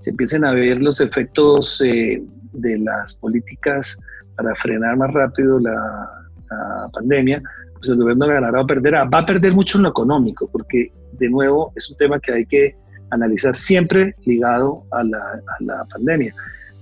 se 0.00 0.10
empiecen 0.10 0.44
a 0.44 0.52
ver 0.52 0.80
los 0.80 1.00
efectos 1.00 1.82
eh, 1.84 2.22
de 2.52 2.78
las 2.78 3.16
políticas 3.16 3.98
para 4.36 4.54
frenar 4.54 4.96
más 4.96 5.12
rápido 5.12 5.58
la, 5.58 6.10
pandemia, 6.92 7.42
pues 7.74 7.88
el 7.88 7.96
gobierno 7.96 8.28
ganará 8.28 8.60
o 8.60 8.66
perderá. 8.66 9.04
Va 9.04 9.18
a 9.18 9.26
perder 9.26 9.52
mucho 9.52 9.78
en 9.78 9.82
lo 9.82 9.88
económico, 9.88 10.48
porque 10.48 10.92
de 11.18 11.28
nuevo 11.28 11.72
es 11.74 11.90
un 11.90 11.96
tema 11.96 12.20
que 12.20 12.32
hay 12.32 12.46
que 12.46 12.76
analizar 13.10 13.54
siempre 13.54 14.14
ligado 14.24 14.82
a 14.90 15.02
la, 15.04 15.18
a 15.18 15.62
la 15.62 15.84
pandemia 15.84 16.34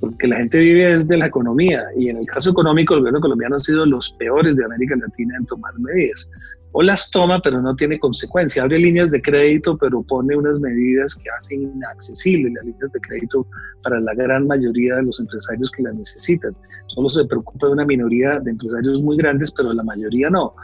porque 0.04 0.28
la 0.28 0.37
gente 0.37 0.59
vive 0.59 0.90
desde 0.90 1.16
la 1.16 1.26
economía 1.26 1.83
y 1.97 2.11
en 2.11 2.19
el 2.19 2.26
caso 2.26 2.50
económico 2.50 2.93
el 2.95 3.00
gobierno 3.00 3.21
colombiano 3.21 3.57
ha 3.57 3.59
sido 3.59 3.87
los 3.87 4.11
peores 4.19 4.54
de 4.57 4.64
América 4.64 4.97
Latina 4.97 5.35
en 5.38 5.47
tomar 5.47 5.73
medidas. 5.78 6.28
o 6.73 6.83
las 6.83 7.11
toma 7.11 7.40
pero 7.40 7.62
no 7.62 7.75
tiene 7.75 7.99
consecuencia. 7.99 8.62
Abre 8.62 8.78
líneas 8.78 9.11
de 9.11 9.23
crédito 9.23 9.78
pero 9.78 10.02
pone 10.02 10.37
unas 10.37 10.61
medidas 10.61 11.14
que 11.14 11.31
hacen 11.31 11.62
inaccesibles 11.62 12.52
las 12.52 12.64
líneas 12.64 12.93
de 12.93 13.00
crédito 13.00 13.47
para 13.83 13.99
la 14.00 14.14
gran 14.14 14.47
mayoría 14.47 14.97
de 14.97 15.04
los 15.04 15.21
empresarios 15.21 15.71
que 15.71 15.85
las 15.85 15.95
necesitan. 15.95 16.54
Solo 16.88 17.09
se 17.09 17.25
preocupa 17.25 17.69
de 17.69 17.73
una 17.73 17.87
minoría 17.87 18.40
de 18.40 18.50
empresarios 18.50 19.02
muy 19.02 19.16
grandes, 19.16 19.52
pero 19.52 19.73
la 19.73 19.83
mayoría 19.83 20.28
no. 20.28 20.54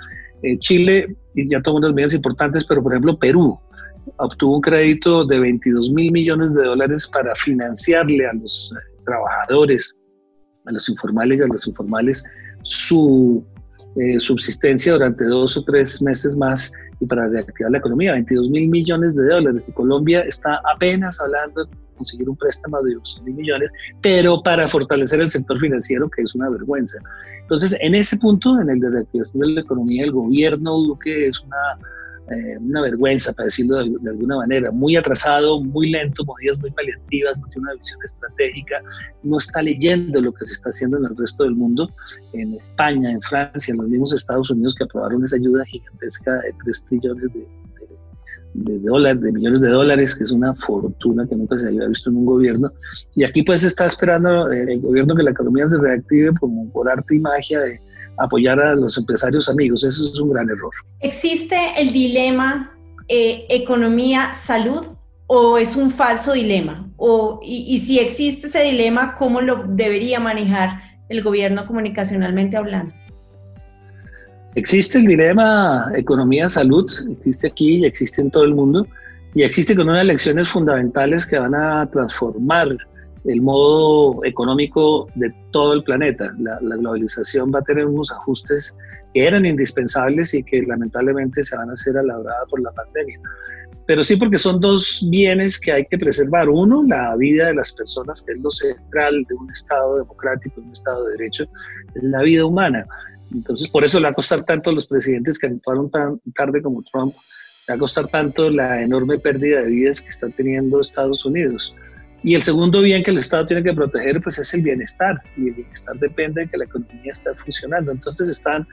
Eh, 0.42 0.58
Chile 0.58 1.16
ya 1.34 1.62
tomó 1.62 1.78
unas 1.78 1.94
medidas 1.94 2.14
importantes, 2.14 2.64
pero 2.66 2.82
por 2.82 2.92
ejemplo 2.92 3.18
Perú 3.18 3.58
obtuvo 4.18 4.56
un 4.56 4.60
crédito 4.60 5.24
de 5.24 5.38
22 5.38 5.90
mil 5.92 6.12
millones 6.12 6.54
de 6.54 6.64
dólares 6.64 7.08
para 7.12 7.34
financiarle 7.34 8.26
a 8.26 8.32
los 8.34 8.72
eh, 8.74 9.02
trabajadores, 9.04 9.96
a 10.66 10.72
los 10.72 10.88
informales 10.88 11.38
y 11.38 11.42
a 11.42 11.46
los 11.46 11.66
informales 11.66 12.24
su 12.62 13.44
eh, 13.96 14.20
subsistencia 14.20 14.92
durante 14.92 15.24
dos 15.24 15.56
o 15.56 15.64
tres 15.64 16.00
meses 16.02 16.36
más 16.36 16.72
y 17.00 17.06
para 17.06 17.26
reactivar 17.28 17.72
la 17.72 17.78
economía, 17.78 18.12
22 18.12 18.50
mil 18.50 18.68
millones 18.68 19.14
de 19.16 19.26
dólares. 19.26 19.68
Y 19.68 19.72
Colombia 19.72 20.20
está 20.22 20.60
apenas 20.72 21.20
hablando 21.20 21.64
de 21.64 21.70
conseguir 21.96 22.28
un 22.28 22.36
préstamo 22.36 22.80
de 22.82 22.94
12 22.94 23.22
mil 23.22 23.34
millones, 23.34 23.70
pero 24.02 24.42
para 24.42 24.68
fortalecer 24.68 25.20
el 25.20 25.30
sector 25.30 25.58
financiero, 25.58 26.08
que 26.10 26.22
es 26.22 26.34
una 26.34 26.50
vergüenza. 26.50 26.98
Entonces, 27.40 27.76
en 27.80 27.94
ese 27.94 28.16
punto, 28.18 28.60
en 28.60 28.70
el 28.70 28.80
de 28.80 28.90
reactivación 28.90 29.40
de 29.40 29.48
la 29.48 29.60
economía, 29.62 30.04
el 30.04 30.12
gobierno 30.12 30.78
Duque 30.78 31.26
es 31.26 31.40
una 31.40 31.56
eh, 32.30 32.58
una 32.58 32.82
vergüenza, 32.82 33.32
para 33.32 33.46
decirlo 33.46 33.78
de, 33.78 34.10
alguna 34.10 34.36
manera, 34.36 34.70
muy 34.70 34.96
atrasado, 34.96 35.60
muy 35.60 35.90
lento, 35.90 36.24
medidas 36.38 36.60
muy 36.60 36.70
paliativas, 36.70 37.36
no 37.38 37.46
tiene 37.48 37.62
una 37.62 37.74
visión 37.74 37.98
estratégica, 38.04 38.80
no 39.24 39.38
está 39.38 39.60
leyendo 39.62 40.20
lo 40.20 40.32
que 40.32 40.44
se 40.44 40.54
está 40.54 40.68
haciendo 40.68 40.98
en 40.98 41.06
el 41.06 41.16
resto 41.16 41.42
del 41.42 41.56
mundo, 41.56 41.90
en 42.32 42.54
España, 42.54 43.10
en 43.10 43.20
Francia, 43.20 43.72
en 43.72 43.78
los 43.78 43.88
mismos 43.88 44.14
Estados 44.14 44.48
Unidos 44.50 44.76
que 44.76 44.84
aprobaron 44.84 45.24
esa 45.24 45.36
ayuda 45.36 45.64
gigantesca 45.64 46.34
de 46.34 46.54
3 46.64 46.84
trillones 46.84 47.26
de, 48.54 48.78
dólares, 48.78 49.20
de 49.22 49.32
millones 49.32 49.60
de 49.60 49.68
dólares, 49.68 50.14
que 50.14 50.22
es 50.22 50.30
una 50.30 50.54
fortuna 50.54 51.26
que 51.26 51.34
nunca 51.34 51.58
se 51.58 51.66
había 51.66 51.88
visto 51.88 52.10
en 52.10 52.16
un 52.16 52.26
gobierno. 52.26 52.72
Y 53.16 53.24
aquí 53.24 53.42
pues 53.42 53.64
está 53.64 53.86
esperando 53.86 54.52
eh, 54.52 54.72
el 54.72 54.80
gobierno 54.80 55.16
que 55.16 55.24
la 55.24 55.32
economía 55.32 55.68
se 55.68 55.78
reactive 55.78 56.32
como 56.38 56.70
por 56.70 56.88
arte 56.88 57.16
y 57.16 57.18
magia 57.18 57.60
de 57.60 57.80
apoyar 58.20 58.60
a 58.60 58.74
los 58.74 58.96
empresarios 58.96 59.48
amigos. 59.48 59.84
Eso 59.84 60.10
es 60.12 60.18
un 60.18 60.32
gran 60.32 60.48
error. 60.48 60.70
¿Existe 61.00 61.56
el 61.78 61.92
dilema 61.92 62.76
eh, 63.08 63.46
economía-salud 63.48 64.86
o 65.26 65.58
es 65.58 65.76
un 65.76 65.90
falso 65.90 66.32
dilema? 66.32 66.88
O, 66.96 67.40
y, 67.42 67.78
si 67.78 67.98
existe 67.98 68.46
ese 68.46 68.62
dilema, 68.62 69.14
¿cómo 69.16 69.40
lo 69.40 69.64
debería 69.66 70.20
manejar 70.20 70.82
el 71.08 71.22
gobierno 71.22 71.66
comunicacionalmente 71.66 72.56
hablando? 72.56 72.94
Existe 74.54 74.98
el 74.98 75.06
dilema 75.06 75.90
economía-salud, 75.96 76.90
existe 77.12 77.46
aquí 77.46 77.76
y 77.76 77.84
existe 77.84 78.20
en 78.20 78.30
todo 78.30 78.44
el 78.44 78.54
mundo, 78.54 78.86
y 79.34 79.42
existe 79.42 79.76
con 79.76 79.88
unas 79.88 80.04
lecciones 80.04 80.48
fundamentales 80.48 81.24
que 81.24 81.38
van 81.38 81.54
a 81.54 81.88
transformar 81.88 82.66
el 83.24 83.42
modo 83.42 84.24
económico 84.24 85.08
de 85.14 85.32
todo 85.50 85.74
el 85.74 85.84
planeta. 85.84 86.32
La, 86.38 86.58
globalización 86.60 87.52
va 87.54 87.58
a 87.58 87.62
tener 87.62 87.86
unos 87.86 88.10
ajustes 88.10 88.76
que 89.12 89.26
eran 89.26 89.44
indispensables 89.44 90.32
y 90.34 90.42
que 90.42 90.62
lamentablemente 90.62 91.42
se 91.42 91.56
van 91.56 91.70
a 91.70 91.72
hacer 91.72 91.96
a 91.98 92.02
la 92.02 92.18
hora 92.18 92.32
por 92.48 92.60
la 92.62 92.70
pandemia. 92.72 93.20
Pero 93.86 94.02
sí 94.02 94.16
porque 94.16 94.38
son 94.38 94.60
dos 94.60 95.04
bienes 95.10 95.58
que 95.58 95.72
hay 95.72 95.84
que 95.86 95.98
preservar. 95.98 96.48
Uno, 96.48 96.82
la 96.86 97.16
vida 97.16 97.46
de 97.46 97.54
las 97.54 97.72
personas, 97.72 98.22
que 98.22 98.32
es 98.32 98.40
lo 98.40 98.50
central 98.50 99.24
de 99.28 99.34
un 99.34 99.50
Estado 99.50 99.98
democrático, 99.98 100.60
de 100.60 100.66
un 100.66 100.72
Estado 100.72 101.04
de 101.06 101.12
Derecho, 101.12 101.44
es 101.94 102.02
la 102.02 102.22
vida 102.22 102.44
humana. 102.44 102.86
Entonces, 103.32 103.68
por 103.68 103.84
eso 103.84 103.98
le 103.98 104.04
va 104.04 104.10
a 104.10 104.14
costar 104.14 104.44
tanto 104.44 104.70
a 104.70 104.72
los 104.72 104.86
presidentes 104.86 105.38
que 105.38 105.48
actuaron 105.48 105.90
tan 105.90 106.20
tarde 106.34 106.62
como 106.62 106.82
Trump, 106.82 107.14
le 107.66 107.72
va 107.72 107.74
a 107.74 107.78
costar 107.78 108.08
tanto 108.08 108.48
la 108.48 108.82
enorme 108.82 109.18
pérdida 109.18 109.62
de 109.62 109.68
vidas 109.68 110.00
que 110.00 110.08
está 110.08 110.28
teniendo 110.28 110.80
Estados 110.80 111.24
Unidos. 111.24 111.74
Y 112.22 112.34
el 112.34 112.42
segundo 112.42 112.82
bien 112.82 113.02
que 113.02 113.10
el 113.10 113.18
Estado 113.18 113.46
tiene 113.46 113.62
que 113.62 113.72
proteger 113.72 114.20
pues 114.20 114.38
es 114.38 114.52
el 114.52 114.62
bienestar 114.62 115.20
y 115.36 115.48
el 115.48 115.54
bienestar 115.54 115.98
depende 115.98 116.42
de 116.42 116.48
que 116.48 116.58
la 116.58 116.64
economía 116.64 117.12
esté 117.12 117.34
funcionando. 117.34 117.92
Entonces 117.92 118.28
están 118.28 118.66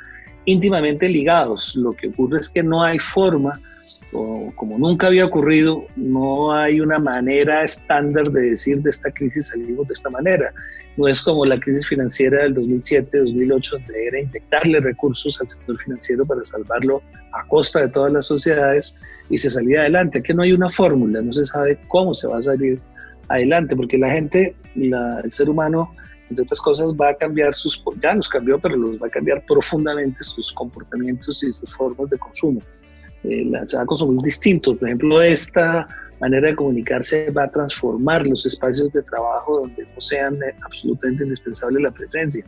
íntimamente 0.45 1.07
ligados. 1.07 1.75
Lo 1.75 1.93
que 1.93 2.07
ocurre 2.07 2.39
es 2.39 2.49
que 2.49 2.63
no 2.63 2.83
hay 2.83 2.99
forma, 2.99 3.59
o 4.11 4.51
como 4.55 4.77
nunca 4.77 5.07
había 5.07 5.25
ocurrido, 5.25 5.85
no 5.95 6.53
hay 6.53 6.81
una 6.81 6.99
manera 6.99 7.63
estándar 7.63 8.29
de 8.31 8.49
decir 8.49 8.81
de 8.81 8.89
esta 8.89 9.11
crisis 9.11 9.47
salimos 9.47 9.87
de 9.87 9.93
esta 9.93 10.09
manera. 10.09 10.51
No 10.97 11.07
es 11.07 11.21
como 11.21 11.45
la 11.45 11.59
crisis 11.59 11.87
financiera 11.87 12.43
del 12.43 12.55
2007-2008, 12.55 13.71
donde 13.71 14.07
era 14.07 14.19
inyectarle 14.19 14.79
recursos 14.79 15.39
al 15.39 15.47
sector 15.47 15.77
financiero 15.77 16.25
para 16.25 16.43
salvarlo 16.43 17.03
a 17.33 17.45
costa 17.47 17.81
de 17.81 17.89
todas 17.89 18.11
las 18.11 18.25
sociedades 18.25 18.97
y 19.29 19.37
se 19.37 19.49
salía 19.49 19.81
adelante. 19.81 20.19
Aquí 20.19 20.33
no 20.33 20.41
hay 20.41 20.53
una 20.53 20.71
fórmula, 20.71 21.21
no 21.21 21.31
se 21.31 21.45
sabe 21.45 21.77
cómo 21.87 22.13
se 22.13 22.27
va 22.27 22.39
a 22.39 22.41
salir 22.41 22.79
adelante, 23.29 23.75
porque 23.75 23.98
la 23.98 24.12
gente, 24.12 24.55
el 24.75 25.31
ser 25.31 25.50
humano, 25.50 25.93
entre 26.29 26.43
otras 26.43 26.60
cosas, 26.62 26.96
va 26.96 27.10
a 27.10 27.15
cambiar 27.15 27.55
sus, 27.55 27.81
ya 28.01 28.13
los 28.13 28.27
cambió, 28.27 28.60
pero 28.60 28.75
los 28.75 29.01
va 29.01 29.07
a 29.07 29.10
cambiar 29.10 29.43
profundamente 29.46 30.24
sus 30.24 30.51
comportamientos 30.51 31.43
y 31.43 31.51
sus 31.51 31.74
formas 31.75 32.10
de 32.10 32.17
consumo. 32.17 32.62
Eh, 33.24 33.51
se 33.63 33.77
va 33.77 33.84
a 33.84 33.86
consumir 33.86 34.22
distinto. 34.22 34.75
Por 34.77 34.88
ejemplo, 34.88 35.22
esta 35.22 35.88
manera 36.19 36.48
de 36.48 36.55
comunicarse 36.55 37.29
va 37.31 37.43
a 37.43 37.51
transformar 37.51 38.25
los 38.25 38.46
espacios 38.46 38.91
de 38.91 39.03
trabajo 39.03 39.60
donde 39.62 39.84
no 39.84 40.01
sean 40.01 40.36
eh, 40.36 40.55
absolutamente 40.65 41.24
indispensable 41.24 41.81
la 41.81 41.91
presencia. 41.91 42.43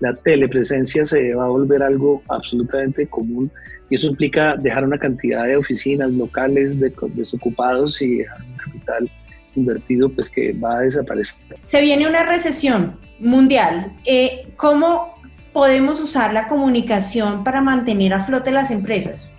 La 0.00 0.14
telepresencia 0.14 1.04
se 1.04 1.34
va 1.34 1.46
a 1.46 1.48
volver 1.48 1.82
algo 1.82 2.22
absolutamente 2.28 3.06
común 3.06 3.50
y 3.88 3.94
eso 3.94 4.08
implica 4.08 4.56
dejar 4.56 4.84
una 4.84 4.98
cantidad 4.98 5.44
de 5.44 5.56
oficinas 5.56 6.12
locales 6.12 6.78
desocupados 6.78 8.02
y 8.02 8.18
dejar 8.18 8.42
un 8.42 8.56
capital 8.56 9.10
invertido 9.56 10.08
pues 10.08 10.30
que 10.30 10.52
va 10.52 10.78
a 10.78 10.80
desaparecer. 10.80 11.56
Se 11.62 11.80
viene 11.80 12.06
una 12.06 12.24
recesión 12.24 12.98
mundial. 13.18 13.92
Eh, 14.04 14.48
¿Cómo 14.56 15.14
podemos 15.52 16.00
usar 16.00 16.32
la 16.32 16.48
comunicación 16.48 17.42
para 17.42 17.60
mantener 17.60 18.12
a 18.12 18.20
flote 18.20 18.50
las 18.50 18.70
empresas? 18.70 19.34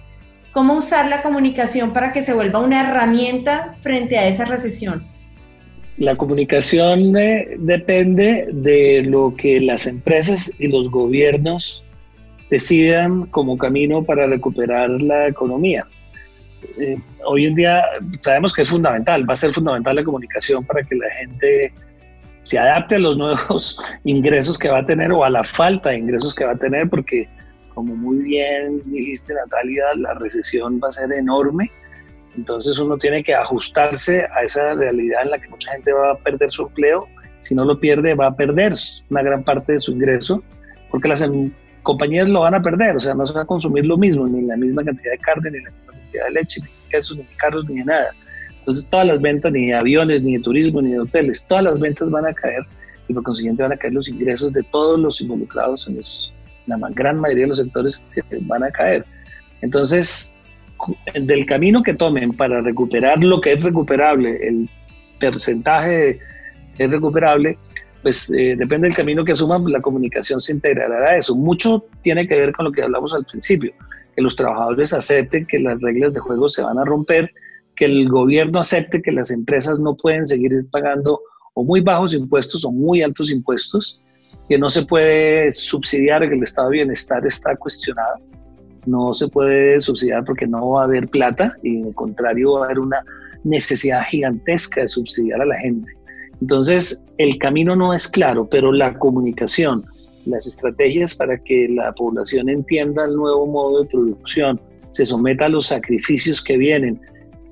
¿Cómo 0.52 0.74
usar 0.74 1.08
la 1.08 1.22
comunicación 1.22 1.94
para 1.94 2.12
que 2.12 2.24
se 2.24 2.34
vuelva 2.34 2.60
una 2.60 2.82
herramienta 2.82 3.76
frente 3.82 4.18
a 4.18 4.28
esa 4.28 4.46
recesión? 4.46 5.06
La 5.98 6.16
comunicación 6.16 7.16
eh, 7.18 7.56
depende 7.60 8.48
de 8.52 9.04
lo 9.04 9.36
que 9.36 9.62
las 9.62 9.88
empresas 9.88 10.52
y 10.60 10.68
los 10.68 10.90
gobiernos 10.90 11.84
decidan 12.50 13.26
como 13.28 13.58
camino 13.58 14.04
para 14.04 14.28
recuperar 14.28 14.90
la 14.90 15.28
economía. 15.28 15.88
Eh, 16.80 16.98
hoy 17.26 17.46
en 17.46 17.56
día 17.56 17.84
sabemos 18.18 18.54
que 18.54 18.62
es 18.62 18.70
fundamental, 18.70 19.28
va 19.28 19.34
a 19.34 19.38
ser 19.38 19.52
fundamental 19.52 19.96
la 19.96 20.04
comunicación 20.04 20.66
para 20.66 20.84
que 20.84 20.96
la 20.96 21.10
gente 21.20 21.74
se 22.44 22.58
adapte 22.58 22.96
a 22.96 23.00
los 23.00 23.18
nuevos 23.18 23.78
ingresos 24.04 24.58
que 24.58 24.70
va 24.70 24.80
a 24.80 24.86
tener 24.86 25.12
o 25.12 25.24
a 25.24 25.30
la 25.30 25.44
falta 25.44 25.90
de 25.90 25.98
ingresos 25.98 26.34
que 26.34 26.46
va 26.46 26.52
a 26.52 26.58
tener, 26.58 26.90
porque 26.90 27.28
como 27.74 27.96
muy 27.96 28.18
bien 28.20 28.82
dijiste 28.86 29.34
Natalia, 29.34 29.86
la 29.98 30.14
recesión 30.16 30.80
va 30.84 30.88
a 30.88 30.92
ser 30.92 31.12
enorme, 31.14 31.70
entonces 32.36 32.80
uno 32.80 32.98
tiene 32.98 33.24
que 33.24 33.36
ajustarse 33.36 34.26
a 34.36 34.44
esa 34.44 34.74
realidad 34.74 35.24
en 35.24 35.32
la 35.32 35.40
que 35.40 35.50
mucha 35.50 35.72
gente 35.74 35.92
va 35.92 36.12
a 36.12 36.16
perder 36.16 36.50
su 36.50 36.64
empleo, 36.64 37.08
si 37.40 37.54
no 37.54 37.66
lo 37.66 37.80
pierde 37.80 38.16
va 38.16 38.28
a 38.28 38.36
perder 38.36 38.74
una 39.10 39.22
gran 39.22 39.44
parte 39.44 39.74
de 39.74 39.80
su 39.80 39.92
ingreso, 39.92 40.44
porque 40.90 41.08
las 41.08 41.22
em, 41.22 41.52
compañías 41.84 42.30
lo 42.30 42.42
van 42.42 42.56
a 42.56 42.62
perder, 42.62 42.96
o 42.96 43.00
sea, 43.00 43.14
no 43.14 43.26
se 43.28 43.34
va 43.34 43.42
a 43.42 43.46
consumir 43.46 43.86
lo 43.86 43.98
mismo, 43.98 44.28
ni 44.28 44.42
la 44.42 44.58
misma 44.58 44.84
cantidad 44.84 45.12
de 45.12 45.18
carne, 45.20 45.52
ni 45.52 45.62
la 45.62 45.72
misma 45.72 45.94
de 46.26 46.32
leche, 46.32 46.62
ni 46.62 46.90
quesos, 46.90 47.18
ni 47.18 47.24
carros, 47.38 47.68
ni 47.70 47.84
nada. 47.84 48.12
Entonces 48.60 48.86
todas 48.90 49.08
las 49.08 49.22
ventas, 49.22 49.52
ni 49.52 49.68
de 49.68 49.76
aviones, 49.76 50.22
ni 50.24 50.38
de 50.38 50.44
turismo, 50.44 50.82
ni 50.82 50.92
de 50.92 51.00
hoteles, 51.00 51.46
todas 51.48 51.64
las 51.64 51.80
ventas 51.80 52.10
van 52.10 52.26
a 52.26 52.34
caer 52.34 52.66
y 53.08 53.14
por 53.14 53.24
consiguiente 53.24 53.64
van 53.64 53.72
a 53.72 53.78
caer 53.78 53.94
los 53.94 54.10
ingresos 54.10 54.52
de 54.52 54.62
todos 54.64 55.00
los 55.00 55.22
involucrados 55.22 55.88
en 55.88 56.02
la 56.66 56.90
gran 56.90 57.20
mayoría 57.20 57.46
de 57.46 57.48
los 57.48 57.58
sectores 57.60 58.04
van 58.42 58.64
a 58.64 58.72
caer. 58.72 59.06
Entonces, 59.62 60.34
del 61.14 61.46
camino 61.46 61.82
que 61.82 61.94
tomen 61.94 62.34
para 62.34 62.62
recuperar 62.62 63.24
lo 63.24 63.40
que 63.42 63.54
es 63.54 63.64
recuperable, 63.64 64.38
el 64.46 64.70
porcentaje 65.20 66.20
es 66.78 66.92
recuperable, 66.92 67.58
pues 68.02 68.30
eh, 68.32 68.56
depende 68.58 68.88
del 68.88 68.96
camino 68.96 69.24
que 69.24 69.32
asuman, 69.32 69.64
la 69.72 69.80
comunicación 69.80 70.40
se 70.40 70.52
integrará 70.52 71.12
a 71.12 71.18
eso. 71.18 71.36
Mucho 71.36 71.86
tiene 72.02 72.28
que 72.28 72.36
ver 72.36 72.52
con 72.52 72.66
lo 72.66 72.72
que 72.72 72.84
hablamos 72.84 73.14
al 73.14 73.26
principio 73.26 73.74
que 74.18 74.24
los 74.24 74.36
trabajadores 74.36 74.94
acepten 74.94 75.46
que 75.46 75.60
las 75.60 75.80
reglas 75.80 76.12
de 76.12 76.20
juego 76.20 76.50
se 76.50 76.64
van 76.64 76.80
a 76.80 76.84
romper, 76.84 77.32
que 77.76 77.86
el 77.86 78.10
gobierno 78.10 78.60
acepte 78.60 79.00
que 79.00 79.12
las 79.12 79.30
empresas 79.30 79.80
no 79.80 79.96
pueden 79.96 80.26
seguir 80.26 80.66
pagando 80.72 81.22
o 81.54 81.64
muy 81.64 81.82
bajos 81.82 82.16
impuestos 82.16 82.66
o 82.66 82.72
muy 82.72 83.04
altos 83.04 83.30
impuestos, 83.30 84.02
que 84.50 84.58
no 84.58 84.70
se 84.70 84.84
puede 84.88 85.52
subsidiar, 85.52 86.28
que 86.28 86.34
el 86.34 86.42
estado 86.42 86.70
de 86.70 86.78
bienestar 86.78 87.28
está 87.28 87.56
cuestionado, 87.58 88.16
no 88.88 89.14
se 89.14 89.28
puede 89.28 89.80
subsidiar 89.80 90.26
porque 90.26 90.48
no 90.48 90.72
va 90.72 90.82
a 90.82 90.86
haber 90.86 91.08
plata 91.10 91.56
y 91.62 91.84
al 91.84 91.94
contrario 91.94 92.54
va 92.54 92.62
a 92.62 92.66
haber 92.66 92.80
una 92.80 92.98
necesidad 93.44 94.02
gigantesca 94.10 94.82
de 94.82 94.88
subsidiar 94.88 95.42
a 95.42 95.46
la 95.46 95.60
gente. 95.60 95.92
Entonces, 96.42 97.04
el 97.20 97.38
camino 97.38 97.76
no 97.76 97.94
es 97.94 98.08
claro, 98.08 98.48
pero 98.50 98.72
la 98.72 98.98
comunicación, 98.98 99.86
las 100.28 100.46
estrategias 100.46 101.16
para 101.16 101.38
que 101.38 101.68
la 101.70 101.92
población 101.94 102.50
entienda 102.50 103.06
el 103.06 103.16
nuevo 103.16 103.48
modo 103.48 103.84
de 103.84 103.90
producción, 103.90 104.60
se 104.92 105.06
someta 105.06 105.46
a 105.46 105.50
los 105.50 105.68
sacrificios 105.68 106.42
que 106.44 106.58
vienen 106.58 107.00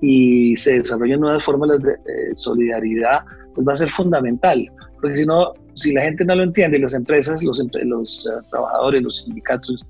y 0.02 0.56
se 0.56 0.78
desarrollen 0.78 1.20
nuevas 1.20 1.44
fórmulas 1.44 1.82
de 1.82 1.98
solidaridad, 2.36 3.20
pues 3.54 3.68
va 3.68 3.72
a 3.72 3.76
ser 3.76 3.90
fundamental. 3.90 4.70
Porque 5.02 5.18
si 5.18 5.26
no, 5.26 5.54
si 5.74 5.94
la 5.94 6.04
gente 6.04 6.26
no 6.26 6.36
lo 6.36 6.44
entiende, 6.44 6.80
las 6.80 6.94
empresas, 6.94 7.44
los, 7.44 7.62
los 7.84 8.26
uh, 8.26 8.50
trabajadores, 8.50 9.04
los 9.04 9.18
sindicatos, 9.24 9.86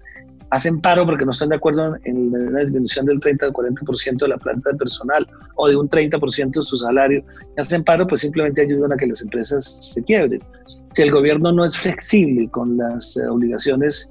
hacen 0.55 0.79
paro 0.79 1.05
porque 1.05 1.25
no 1.25 1.31
están 1.31 1.49
de 1.49 1.57
acuerdo 1.57 1.97
en 2.05 2.31
la 2.53 2.61
disminución 2.61 3.05
del 3.05 3.19
30 3.19 3.49
o 3.49 3.51
40% 3.51 4.19
de 4.19 4.27
la 4.29 4.37
planta 4.37 4.71
de 4.71 4.77
personal 4.77 5.27
o 5.55 5.67
de 5.67 5.75
un 5.75 5.89
30% 5.89 6.53
de 6.53 6.63
su 6.63 6.77
salario, 6.77 7.23
y 7.57 7.59
hacen 7.59 7.83
paro, 7.83 8.07
pues 8.07 8.21
simplemente 8.21 8.61
ayudan 8.61 8.93
a 8.93 8.95
que 8.95 9.07
las 9.07 9.21
empresas 9.21 9.65
se 9.93 10.01
quiebren. 10.05 10.41
Si 10.93 11.01
el 11.01 11.11
gobierno 11.11 11.51
no 11.51 11.65
es 11.65 11.77
flexible 11.77 12.49
con 12.51 12.77
las 12.77 13.17
uh, 13.17 13.33
obligaciones 13.33 14.09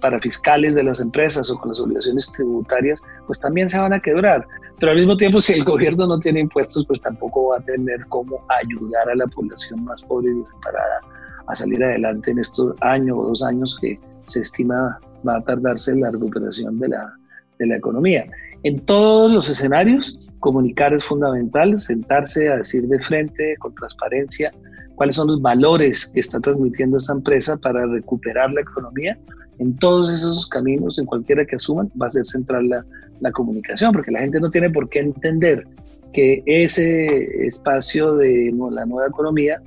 para 0.00 0.18
fiscales 0.18 0.74
de 0.74 0.82
las 0.84 0.98
empresas 1.02 1.50
o 1.50 1.58
con 1.58 1.68
las 1.68 1.78
obligaciones 1.78 2.26
tributarias, 2.32 2.98
pues 3.26 3.38
también 3.38 3.68
se 3.68 3.78
van 3.78 3.92
a 3.92 4.00
quebrar. 4.00 4.46
Pero 4.80 4.92
al 4.92 4.98
mismo 4.98 5.14
tiempo, 5.18 5.40
si 5.40 5.52
el 5.52 5.64
gobierno 5.64 6.06
no 6.06 6.18
tiene 6.18 6.40
impuestos, 6.40 6.86
pues 6.86 7.02
tampoco 7.02 7.48
va 7.48 7.58
a 7.58 7.60
tener 7.60 8.00
cómo 8.08 8.42
ayudar 8.62 9.10
a 9.10 9.14
la 9.14 9.26
población 9.26 9.84
más 9.84 10.02
pobre 10.04 10.30
y 10.30 10.38
desamparada 10.38 11.00
a 11.48 11.54
salir 11.54 11.84
adelante 11.84 12.30
en 12.30 12.38
estos 12.38 12.74
años 12.80 13.18
o 13.18 13.28
dos 13.28 13.42
años 13.42 13.76
que 13.78 14.00
se 14.26 14.40
estima 14.40 14.98
va 15.26 15.36
a 15.36 15.42
tardarse 15.42 15.94
la 15.94 16.10
recuperación 16.10 16.78
de 16.78 16.88
la, 16.88 17.12
de 17.58 17.66
la 17.66 17.76
economía. 17.76 18.26
En 18.64 18.78
todos 18.80 19.30
los 19.30 19.48
escenarios, 19.48 20.18
comunicar 20.40 20.92
es 20.94 21.04
fundamental, 21.04 21.78
sentarse 21.78 22.48
a 22.48 22.56
decir 22.56 22.86
de 22.88 22.98
frente, 23.00 23.56
con 23.58 23.74
transparencia, 23.74 24.50
cuáles 24.94 25.16
son 25.16 25.28
los 25.28 25.40
valores 25.40 26.06
que 26.08 26.20
está 26.20 26.38
transmitiendo 26.40 26.96
esta 26.96 27.12
empresa 27.12 27.56
para 27.56 27.86
recuperar 27.86 28.52
la 28.52 28.60
economía 28.60 29.18
en 29.58 29.76
todos 29.76 30.10
esos 30.10 30.46
caminos, 30.46 30.98
en 30.98 31.06
cualquiera 31.06 31.44
que 31.44 31.56
asuman, 31.56 31.90
va 32.00 32.06
a 32.06 32.10
ser 32.10 32.24
central 32.24 32.68
la, 32.68 32.84
la 33.20 33.30
comunicación, 33.32 33.92
porque 33.92 34.10
la 34.10 34.20
gente 34.20 34.40
no 34.40 34.50
tiene 34.50 34.70
por 34.70 34.88
qué 34.88 35.00
entender 35.00 35.66
que 36.12 36.42
ese 36.46 37.46
espacio 37.46 38.14
de 38.16 38.52
la 38.70 38.84
nueva 38.86 39.08
economía 39.08 39.60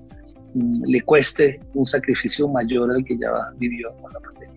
le 0.55 1.01
cueste 1.01 1.59
un 1.73 1.85
sacrificio 1.85 2.47
mayor 2.47 2.91
al 2.91 3.03
que 3.03 3.17
ya 3.17 3.29
vivió 3.57 3.93
con 4.01 4.13
la 4.13 4.19
pandemia. 4.19 4.55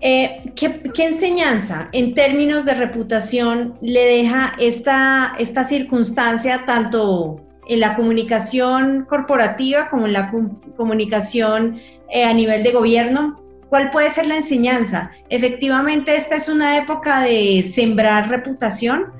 Eh, 0.00 0.52
¿qué, 0.56 0.82
¿qué, 0.92 1.04
enseñanza 1.06 1.88
en 1.92 2.14
términos 2.14 2.64
de 2.64 2.74
reputación 2.74 3.78
le 3.80 4.04
deja 4.04 4.52
esta, 4.58 5.34
esta 5.38 5.62
circunstancia 5.62 6.64
tanto 6.66 7.40
en 7.68 7.78
la 7.78 7.94
comunicación 7.94 9.06
corporativa 9.08 9.88
como 9.88 10.06
en 10.06 10.12
la 10.12 10.32
comunicación 10.76 11.78
eh, 12.10 12.24
a 12.24 12.34
nivel 12.34 12.64
de 12.64 12.72
gobierno? 12.72 13.40
¿Cuál 13.68 13.90
puede 13.90 14.10
ser 14.10 14.26
la 14.26 14.36
enseñanza? 14.36 15.12
Efectivamente, 15.30 16.16
esta 16.16 16.34
es 16.34 16.48
una 16.48 16.76
época 16.76 17.22
de 17.22 17.62
sembrar 17.62 18.28
reputación 18.28 19.12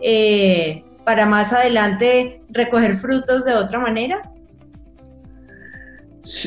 eh, 0.00 0.84
para 1.04 1.26
más 1.26 1.52
adelante 1.52 2.40
recoger 2.48 2.96
frutos 2.96 3.44
de 3.44 3.54
otra 3.54 3.80
manera. 3.80 4.32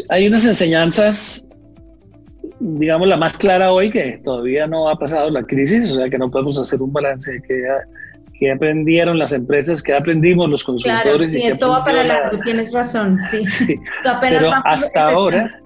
Hay 0.10 0.28
unas 0.28 0.46
enseñanzas, 0.46 1.48
digamos, 2.60 3.08
la 3.08 3.18
más 3.18 3.38
clara 3.38 3.72
hoy, 3.72 3.90
que 3.92 4.20
todavía 4.24 4.68
no 4.68 4.90
ha 4.90 4.98
pasado 4.98 5.30
la 5.30 5.44
crisis, 5.44 5.92
o 5.92 5.96
sea 5.96 6.10
que 6.10 6.18
no 6.18 6.30
podemos 6.30 6.60
hacer 6.60 6.82
un 6.82 6.92
balance 6.92 7.32
de 7.32 7.42
que, 7.42 8.52
aprendieron 8.52 9.20
las 9.20 9.34
empresas, 9.34 9.84
que 9.84 9.94
aprendimos 9.94 10.50
los 10.50 10.64
consultores. 10.64 11.04
Claro, 11.04 11.20
sí, 11.20 11.60
todo 11.60 11.72
va 11.72 11.84
para 11.84 12.04
largo, 12.04 12.40
tienes 12.40 12.74
razón, 12.74 13.20
sí. 13.30 13.44
Pero 14.22 14.40
hasta 14.66 15.10
ahora 15.10 15.62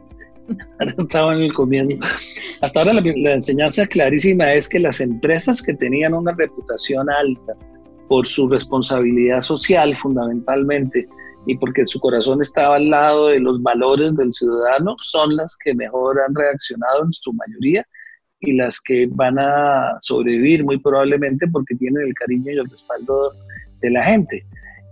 estaba 0.98 1.34
en 1.36 1.42
el 1.42 1.54
comienzo. 1.54 1.98
Hasta 2.62 2.80
ahora 2.80 2.94
la, 2.94 3.32
enseñanza 3.32 3.86
clarísima 3.88 4.54
es 4.54 4.70
que 4.70 4.80
las 4.80 5.00
empresas 5.00 5.62
que 5.62 5.74
tenían 5.74 6.14
una 6.14 6.34
reputación 6.34 7.10
alta 7.10 7.54
por 8.08 8.28
su 8.28 8.48
responsabilidad 8.48 9.42
social 9.42 9.96
fundamentalmente 9.96 11.08
y 11.46 11.58
porque 11.58 11.86
su 11.86 12.00
corazón 12.00 12.42
estaba 12.42 12.76
al 12.76 12.90
lado 12.90 13.28
de 13.28 13.40
los 13.40 13.62
valores 13.62 14.16
del 14.16 14.32
ciudadano 14.32 14.96
son 14.98 15.36
las 15.36 15.56
que 15.64 15.74
mejor 15.74 16.20
han 16.20 16.34
reaccionado 16.34 17.06
en 17.06 17.14
su 17.14 17.34
mayoría 17.34 17.86
y 18.40 18.54
las 18.54 18.80
que 18.82 19.08
van 19.12 19.40
a 19.40 19.96
sobrevivir 20.00 20.64
muy 20.64 20.80
probablemente 20.80 21.48
porque 21.48 21.76
tienen 21.76 22.04
el 22.08 22.14
cariño 22.14 22.52
y 22.52 22.58
el 22.58 22.70
respaldo 22.70 23.32
de 23.82 23.90
la 23.92 24.04
gente. 24.04 24.46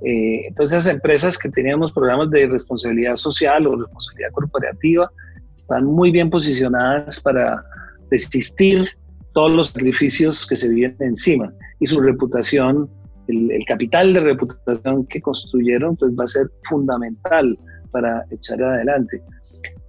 Eh, 0.05 0.47
entonces, 0.47 0.87
empresas 0.87 1.37
que 1.37 1.49
teníamos 1.49 1.91
programas 1.91 2.29
de 2.29 2.47
responsabilidad 2.47 3.15
social 3.15 3.65
o 3.67 3.77
responsabilidad 3.77 4.31
corporativa, 4.33 5.09
están 5.55 5.85
muy 5.85 6.11
bien 6.11 6.29
posicionadas 6.29 7.21
para 7.21 7.63
resistir 8.11 8.89
todos 9.33 9.53
los 9.53 9.67
sacrificios 9.67 10.45
que 10.45 10.55
se 10.55 10.69
vienen 10.73 10.97
encima 10.99 11.51
y 11.79 11.85
su 11.85 11.99
reputación, 12.01 12.89
el, 13.51 13.65
capital 13.65 14.13
de 14.13 14.19
reputación 14.19 15.05
que 15.07 15.21
construyeron, 15.21 15.95
pues 15.95 16.11
va 16.13 16.23
a 16.23 16.27
ser 16.27 16.47
fundamental 16.63 17.57
para 17.91 18.25
echar 18.31 18.61
adelante. 18.61 19.21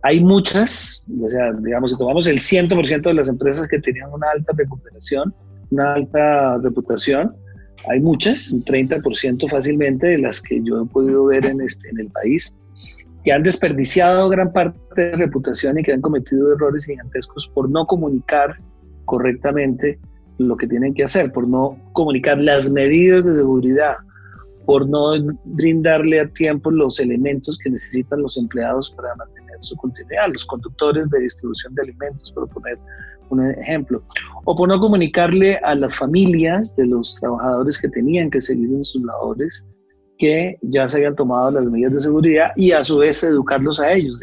Hay 0.03 0.21
muchas, 0.21 1.05
o 1.23 1.29
sea, 1.29 1.53
digamos, 1.53 1.93
si 1.93 1.99
tomamos 1.99 2.27
el 2.27 2.39
100% 2.39 3.03
de 3.03 3.15
las 3.15 3.29
empresas 3.29 3.67
que 3.69 3.79
tenían 3.79 4.13
una 4.13 4.29
alta 4.31 4.53
recuperación, 4.57 5.35
una 5.71 5.95
alta 5.95 6.59
reputación, 6.59 7.35
hay 7.89 8.01
muchas, 8.01 8.51
un 8.51 8.65
30% 8.65 9.49
fácilmente 9.51 10.07
de 10.07 10.19
las 10.19 10.43
que 10.43 10.63
yo 10.63 10.83
he 10.83 10.87
podido 10.87 11.27
ver 11.27 11.45
en, 11.47 11.61
este, 11.61 11.89
en 11.89 12.01
el 12.01 12.11
país, 12.11 12.57
que 13.25 13.33
han 13.33 13.43
desperdiciado 13.43 14.29
gran 14.29 14.53
parte 14.53 14.77
de 14.97 15.17
reputación 15.17 15.79
y 15.79 15.83
que 15.83 15.93
han 15.93 16.01
cometido 16.01 16.53
errores 16.53 16.85
gigantescos 16.85 17.49
por 17.49 17.71
no 17.71 17.87
comunicar 17.87 18.59
correctamente 19.07 19.99
lo 20.39 20.57
que 20.57 20.67
tienen 20.67 20.95
que 20.95 21.05
hacer, 21.05 21.33
por 21.33 21.47
no 21.47 21.79
comunicar 21.93 22.39
las 22.39 22.71
medidas 22.71 23.27
de 23.27 23.35
seguridad, 23.35 23.95
por 24.67 24.89
no 24.89 25.13
brindarle 25.45 26.21
a 26.21 26.29
tiempo 26.29 26.71
los 26.71 26.99
elementos 26.99 27.59
que 27.59 27.71
necesitan 27.71 28.23
los 28.23 28.37
empleados 28.37 28.91
para 28.91 29.15
mantener 29.17 29.57
su 29.61 29.77
continuidad, 29.77 30.29
los 30.33 30.45
conductores 30.45 31.09
de 31.11 31.21
distribución 31.21 31.75
de 31.75 31.83
alimentos, 31.83 32.33
por 32.33 32.49
poner 32.49 32.79
un 33.31 33.51
ejemplo, 33.51 34.03
o 34.45 34.55
por 34.55 34.69
no 34.69 34.79
comunicarle 34.79 35.57
a 35.59 35.75
las 35.75 35.97
familias 35.97 36.75
de 36.77 36.87
los 36.87 37.15
trabajadores 37.17 37.81
que 37.81 37.89
tenían 37.89 38.31
que 38.31 38.41
seguir 38.41 38.71
en 38.71 38.85
sus 38.85 39.03
labores 39.03 39.67
que 40.19 40.57
ya 40.63 40.87
se 40.87 40.99
habían 40.99 41.17
tomado 41.17 41.51
las 41.51 41.65
medidas 41.65 41.95
de 41.95 42.01
seguridad 42.01 42.51
y 42.57 42.73
a 42.73 42.85
su 42.85 42.99
vez 42.99 43.23
educarlos 43.25 43.81
a 43.81 43.93
ellos. 43.93 44.21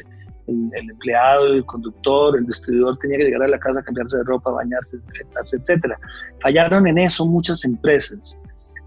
El, 0.47 0.89
empleado, 0.89 1.47
el 1.47 1.65
conductor, 1.65 2.37
el 2.37 2.45
distribuidor 2.45 2.97
tenía 2.97 3.17
que 3.17 3.25
llegar 3.25 3.43
a 3.43 3.47
la 3.47 3.59
casa, 3.59 3.81
cambiarse 3.83 4.17
de 4.17 4.23
ropa, 4.23 4.51
bañarse, 4.51 4.97
desinfectarse, 4.97 5.57
etc. 5.57 5.93
Fallaron 6.41 6.87
en 6.87 6.97
eso 6.97 7.25
muchas 7.25 7.63
empresas. 7.65 8.37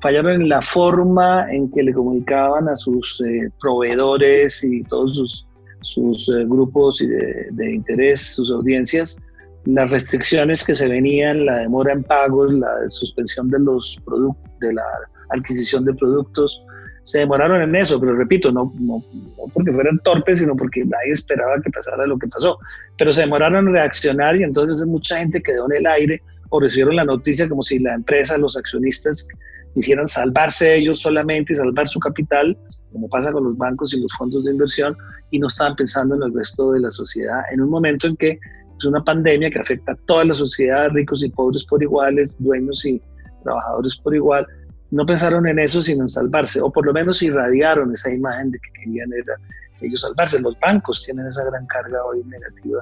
Fallaron 0.01 0.43
en 0.43 0.49
la 0.49 0.61
forma 0.61 1.51
en 1.51 1.71
que 1.71 1.83
le 1.83 1.95
comunicaban 1.95 2.69
a 2.69 2.77
sus 2.77 3.23
eh, 3.23 3.51
proveedores 3.61 4.63
y 4.65 4.83
todos 4.85 5.17
sus, 5.17 5.49
sus 5.81 6.29
eh, 6.29 6.45
grupos 6.47 6.99
de, 6.99 7.49
de 7.53 7.75
interés, 7.75 8.35
sus 8.35 8.51
audiencias, 8.51 9.19
las 9.65 9.91
restricciones 9.91 10.65
que 10.65 10.75
se 10.75 10.89
venían, 10.89 11.47
la 11.47 11.59
demora 11.59 11.93
en 11.93 12.03
pagos, 12.03 12.53
la 12.53 12.89
suspensión 12.89 13.49
de 13.49 13.61
los 13.61 13.99
productos, 14.05 14.53
de 14.61 14.75
la 14.75 14.85
adquisición 15.31 15.85
de 15.85 15.95
productos, 15.95 16.63
se 17.05 17.19
demoraron 17.19 17.63
en 17.63 17.77
eso, 17.77 18.01
pero 18.01 18.17
repito, 18.17 18.51
no, 18.51 18.73
porque 19.53 19.73
fueran 19.73 19.99
torpes, 20.01 20.39
sino 20.39 20.57
porque 20.57 20.85
nadie 20.85 21.13
esperaba 21.13 21.61
que 21.63 21.71
pasara 21.71 22.07
lo 22.07 22.19
que 22.19 22.27
pasó. 22.29 22.59
Pero 22.99 23.13
se 23.13 23.23
demoraron 23.23 23.69
en 23.69 23.75
reaccionar 23.75 24.37
y 24.37 24.43
entonces 24.43 24.87
mucha 24.87 25.19
gente 25.19 25.43
quedó 25.43 25.67
en 25.71 25.79
el 25.79 25.87
aire 25.87 26.23
o 26.49 26.61
recibieron 26.61 26.97
la 26.97 27.05
noticia 27.05 27.49
como 27.49 27.61
si 27.61 27.79
la 27.79 27.95
empresa, 27.95 28.39
los 28.39 28.57
accionistas 28.57 29.29
quisieran 29.75 30.07
salvarse 30.07 30.77
ellos 30.77 31.01
solamente 31.01 31.53
y 31.53 31.57
salvar 31.57 31.87
su 31.87 31.99
capital, 32.01 32.57
como 32.93 33.09
pasa 33.09 33.33
con 33.33 33.45
los 33.45 33.57
bancos 33.59 33.93
y 33.93 34.01
los 34.01 34.13
fondos 34.17 34.45
de 34.45 34.53
inversión, 34.53 34.97
y 35.31 35.39
no 35.39 35.49
estaban 35.49 35.77
pensando 35.77 36.15
en 36.15 36.23
el 36.23 36.33
resto 36.33 36.73
de 36.73 36.81
la 36.81 36.91
sociedad 36.91 37.41
en 37.53 37.61
un 37.61 37.69
momento 37.69 38.07
en 38.07 38.17
que 38.17 38.39
es 38.79 38.85
una 38.85 39.03
pandemia 39.05 39.51
que 39.51 39.59
afecta 39.59 39.93
a 39.93 39.97
toda 40.07 40.25
la 40.25 40.35
sociedad, 40.35 40.91
ricos 40.91 41.23
y 41.23 41.29
pobres 41.29 41.65
por 41.65 41.83
iguales, 41.83 42.37
dueños 42.39 42.85
y 42.85 43.01
trabajadores 43.43 43.95
por 44.03 44.15
igual, 44.15 44.47
no 44.95 45.05
pensaron 45.05 45.47
en 45.49 45.59
eso 45.59 45.83
sino 45.83 46.03
en 46.03 46.09
salvarse, 46.09 46.61
o 46.61 46.71
por 46.71 46.87
lo 46.87 46.93
menos 46.93 47.21
irradiaron 47.21 47.93
esa 47.93 48.13
imagen 48.13 48.53
de 48.53 48.59
que 48.61 48.71
querían 48.81 49.13
era 49.13 49.35
ellos 49.81 50.03
salvarse. 50.03 50.41
Los 50.41 50.59
bancos 50.61 51.03
tienen 51.05 51.27
esa 51.27 51.45
gran 51.45 51.67
carga 51.67 52.05
hoy 52.05 52.23
negativa, 52.25 52.81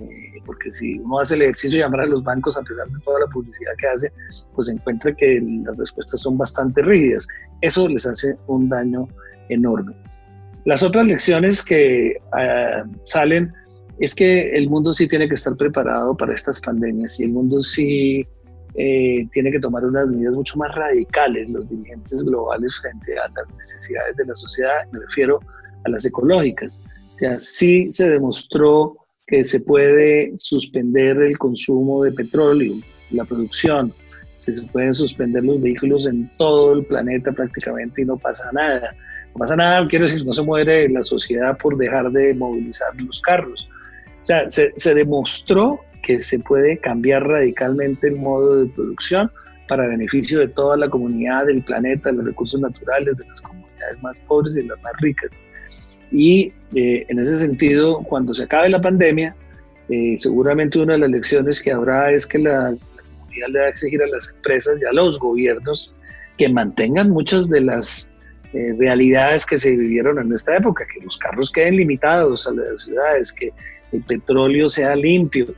eh, 0.00 0.40
porque 0.46 0.70
si 0.70 1.00
uno 1.00 1.18
hace 1.18 1.34
el 1.34 1.42
ejercicio 1.42 1.78
de 1.78 1.84
llamar 1.84 2.02
a 2.02 2.06
los 2.06 2.22
bancos 2.22 2.56
a 2.56 2.62
pesar 2.62 2.88
de 2.88 3.00
toda 3.00 3.20
la 3.20 3.26
publicidad 3.26 3.72
que 3.80 3.88
hace, 3.88 4.12
pues 4.54 4.68
encuentra 4.68 5.12
que 5.12 5.42
las 5.64 5.76
respuestas 5.76 6.20
son 6.20 6.38
bastante 6.38 6.80
rígidas. 6.80 7.26
Eso 7.60 7.88
les 7.88 8.06
hace 8.06 8.36
un 8.46 8.68
daño 8.68 9.08
enorme. 9.48 9.92
Las 10.64 10.84
otras 10.84 11.08
lecciones 11.08 11.64
que 11.64 12.18
ah, 12.34 12.84
salen 13.02 13.52
es 13.98 14.14
que 14.14 14.56
el 14.56 14.70
mundo 14.70 14.92
sí 14.92 15.08
tiene 15.08 15.26
que 15.26 15.34
estar 15.34 15.56
preparado 15.56 16.16
para 16.16 16.34
estas 16.34 16.60
pandemias 16.60 17.18
y 17.18 17.24
el 17.24 17.30
mundo 17.30 17.60
sí 17.60 18.24
eh, 18.80 19.26
tiene 19.32 19.50
que 19.50 19.58
tomar 19.58 19.84
unas 19.84 20.06
medidas 20.06 20.34
mucho 20.34 20.56
más 20.56 20.72
radicales 20.72 21.50
los 21.50 21.68
dirigentes 21.68 22.22
globales 22.24 22.78
frente 22.80 23.18
a 23.18 23.28
las 23.28 23.52
necesidades 23.56 24.16
de 24.16 24.24
la 24.24 24.36
sociedad, 24.36 24.86
me 24.92 25.00
refiero 25.00 25.40
a 25.84 25.90
las 25.90 26.04
ecológicas. 26.04 26.80
O 27.12 27.16
sea, 27.16 27.36
sí 27.38 27.90
se 27.90 28.08
demostró 28.08 28.96
que 29.26 29.44
se 29.44 29.60
puede 29.60 30.32
suspender 30.36 31.16
el 31.18 31.36
consumo 31.38 32.04
de 32.04 32.12
petróleo, 32.12 32.74
la 33.10 33.24
producción, 33.24 33.92
se 34.36 34.62
pueden 34.62 34.94
suspender 34.94 35.44
los 35.44 35.60
vehículos 35.60 36.06
en 36.06 36.30
todo 36.36 36.74
el 36.74 36.84
planeta 36.84 37.32
prácticamente 37.32 38.02
y 38.02 38.04
no 38.04 38.16
pasa 38.16 38.48
nada. 38.52 38.94
No 39.34 39.38
pasa 39.40 39.56
nada, 39.56 39.86
quiere 39.88 40.04
decir, 40.04 40.24
no 40.24 40.32
se 40.32 40.42
muere 40.42 40.88
la 40.88 41.02
sociedad 41.02 41.58
por 41.58 41.76
dejar 41.76 42.12
de 42.12 42.32
movilizar 42.34 42.94
los 43.00 43.20
carros. 43.20 43.68
O 44.22 44.24
sea, 44.24 44.48
se, 44.48 44.72
se 44.76 44.94
demostró 44.94 45.80
que 46.08 46.20
se 46.20 46.38
puede 46.38 46.78
cambiar 46.78 47.22
radicalmente 47.28 48.08
el 48.08 48.16
modo 48.16 48.64
de 48.64 48.70
producción 48.70 49.30
para 49.68 49.86
beneficio 49.86 50.38
de 50.40 50.48
toda 50.48 50.78
la 50.78 50.88
comunidad 50.88 51.44
del 51.44 51.62
planeta, 51.62 52.08
de 52.08 52.16
los 52.16 52.24
recursos 52.24 52.58
naturales, 52.58 53.14
de 53.14 53.26
las 53.26 53.42
comunidades 53.42 54.02
más 54.02 54.18
pobres 54.20 54.56
y 54.56 54.62
las 54.62 54.80
más 54.80 54.92
ricas. 55.00 55.38
Y 56.10 56.50
eh, 56.74 57.04
en 57.10 57.18
ese 57.18 57.36
sentido, 57.36 57.98
cuando 58.04 58.32
se 58.32 58.44
acabe 58.44 58.70
la 58.70 58.80
pandemia, 58.80 59.36
eh, 59.90 60.16
seguramente 60.16 60.78
una 60.78 60.94
de 60.94 61.00
las 61.00 61.10
lecciones 61.10 61.60
que 61.60 61.72
habrá 61.72 62.10
es 62.10 62.26
que 62.26 62.38
la, 62.38 62.74
comunidad 63.18 63.48
le 63.50 63.58
va 63.58 63.66
a 63.66 63.68
exigir 63.68 64.02
a 64.02 64.06
las 64.06 64.30
empresas 64.30 64.80
y 64.80 64.86
a 64.86 64.92
los 64.92 65.18
gobiernos 65.20 65.94
que 66.38 66.48
mantengan 66.48 67.10
muchas 67.10 67.50
de 67.50 67.60
las 67.60 68.10
eh, 68.54 68.74
realidades 68.78 69.44
que 69.44 69.58
se 69.58 69.72
vivieron 69.72 70.18
en 70.18 70.32
esta 70.32 70.56
época, 70.56 70.86
que 70.86 71.04
los 71.04 71.18
carros 71.18 71.50
queden 71.50 71.76
limitados 71.76 72.46
a 72.46 72.52
las 72.52 72.80
ciudades, 72.84 73.30
que 73.30 73.52
el 73.92 74.02
petróleo 74.04 74.70
sea 74.70 74.96
limpio. 74.96 75.48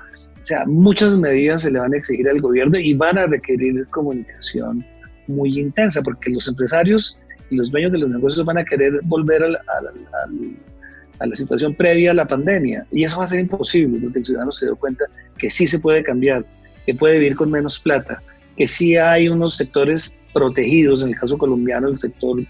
O 0.40 0.44
sea, 0.44 0.64
muchas 0.66 1.18
medidas 1.18 1.62
se 1.62 1.70
le 1.70 1.78
van 1.78 1.92
a 1.92 1.96
exigir 1.96 2.28
al 2.28 2.40
gobierno 2.40 2.78
y 2.78 2.94
van 2.94 3.18
a 3.18 3.26
requerir 3.26 3.86
comunicación 3.88 4.84
muy 5.26 5.58
intensa, 5.58 6.02
porque 6.02 6.30
los 6.30 6.48
empresarios 6.48 7.16
y 7.50 7.56
los 7.56 7.70
dueños 7.70 7.92
de 7.92 7.98
los 7.98 8.10
negocios 8.10 8.44
van 8.44 8.58
a 8.58 8.64
querer 8.64 9.00
volver 9.04 9.42
a 9.44 11.26
la, 11.26 11.34
situación 11.34 11.74
previa 11.74 12.12
a 12.12 12.14
la 12.14 12.26
pandemia. 12.26 12.86
Y 12.90 13.04
eso 13.04 13.18
va 13.18 13.24
a 13.24 13.28
ser 13.28 13.40
imposible, 13.40 13.98
porque 14.00 14.18
el 14.18 14.24
ciudadano 14.24 14.52
se 14.52 14.66
dio 14.66 14.76
cuenta 14.76 15.04
que 15.38 15.50
sí 15.50 15.66
se 15.66 15.78
puede 15.78 16.02
cambiar, 16.02 16.44
que 16.86 16.94
puede 16.94 17.18
vivir 17.18 17.36
con 17.36 17.50
menos 17.50 17.78
plata, 17.78 18.22
que 18.56 18.66
sí 18.66 18.96
hay 18.96 19.28
unos 19.28 19.56
sectores 19.56 20.14
protegidos, 20.32 21.02
en 21.02 21.10
el 21.10 21.16
caso 21.16 21.36
colombiano 21.36 21.88
el 21.88 21.98
sector 21.98 22.40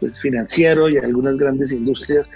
pues, 0.00 0.18
financiero 0.18 0.88
y 0.88 0.98
algunas 0.98 1.36
grandes 1.36 1.72
industrias, 1.72 2.28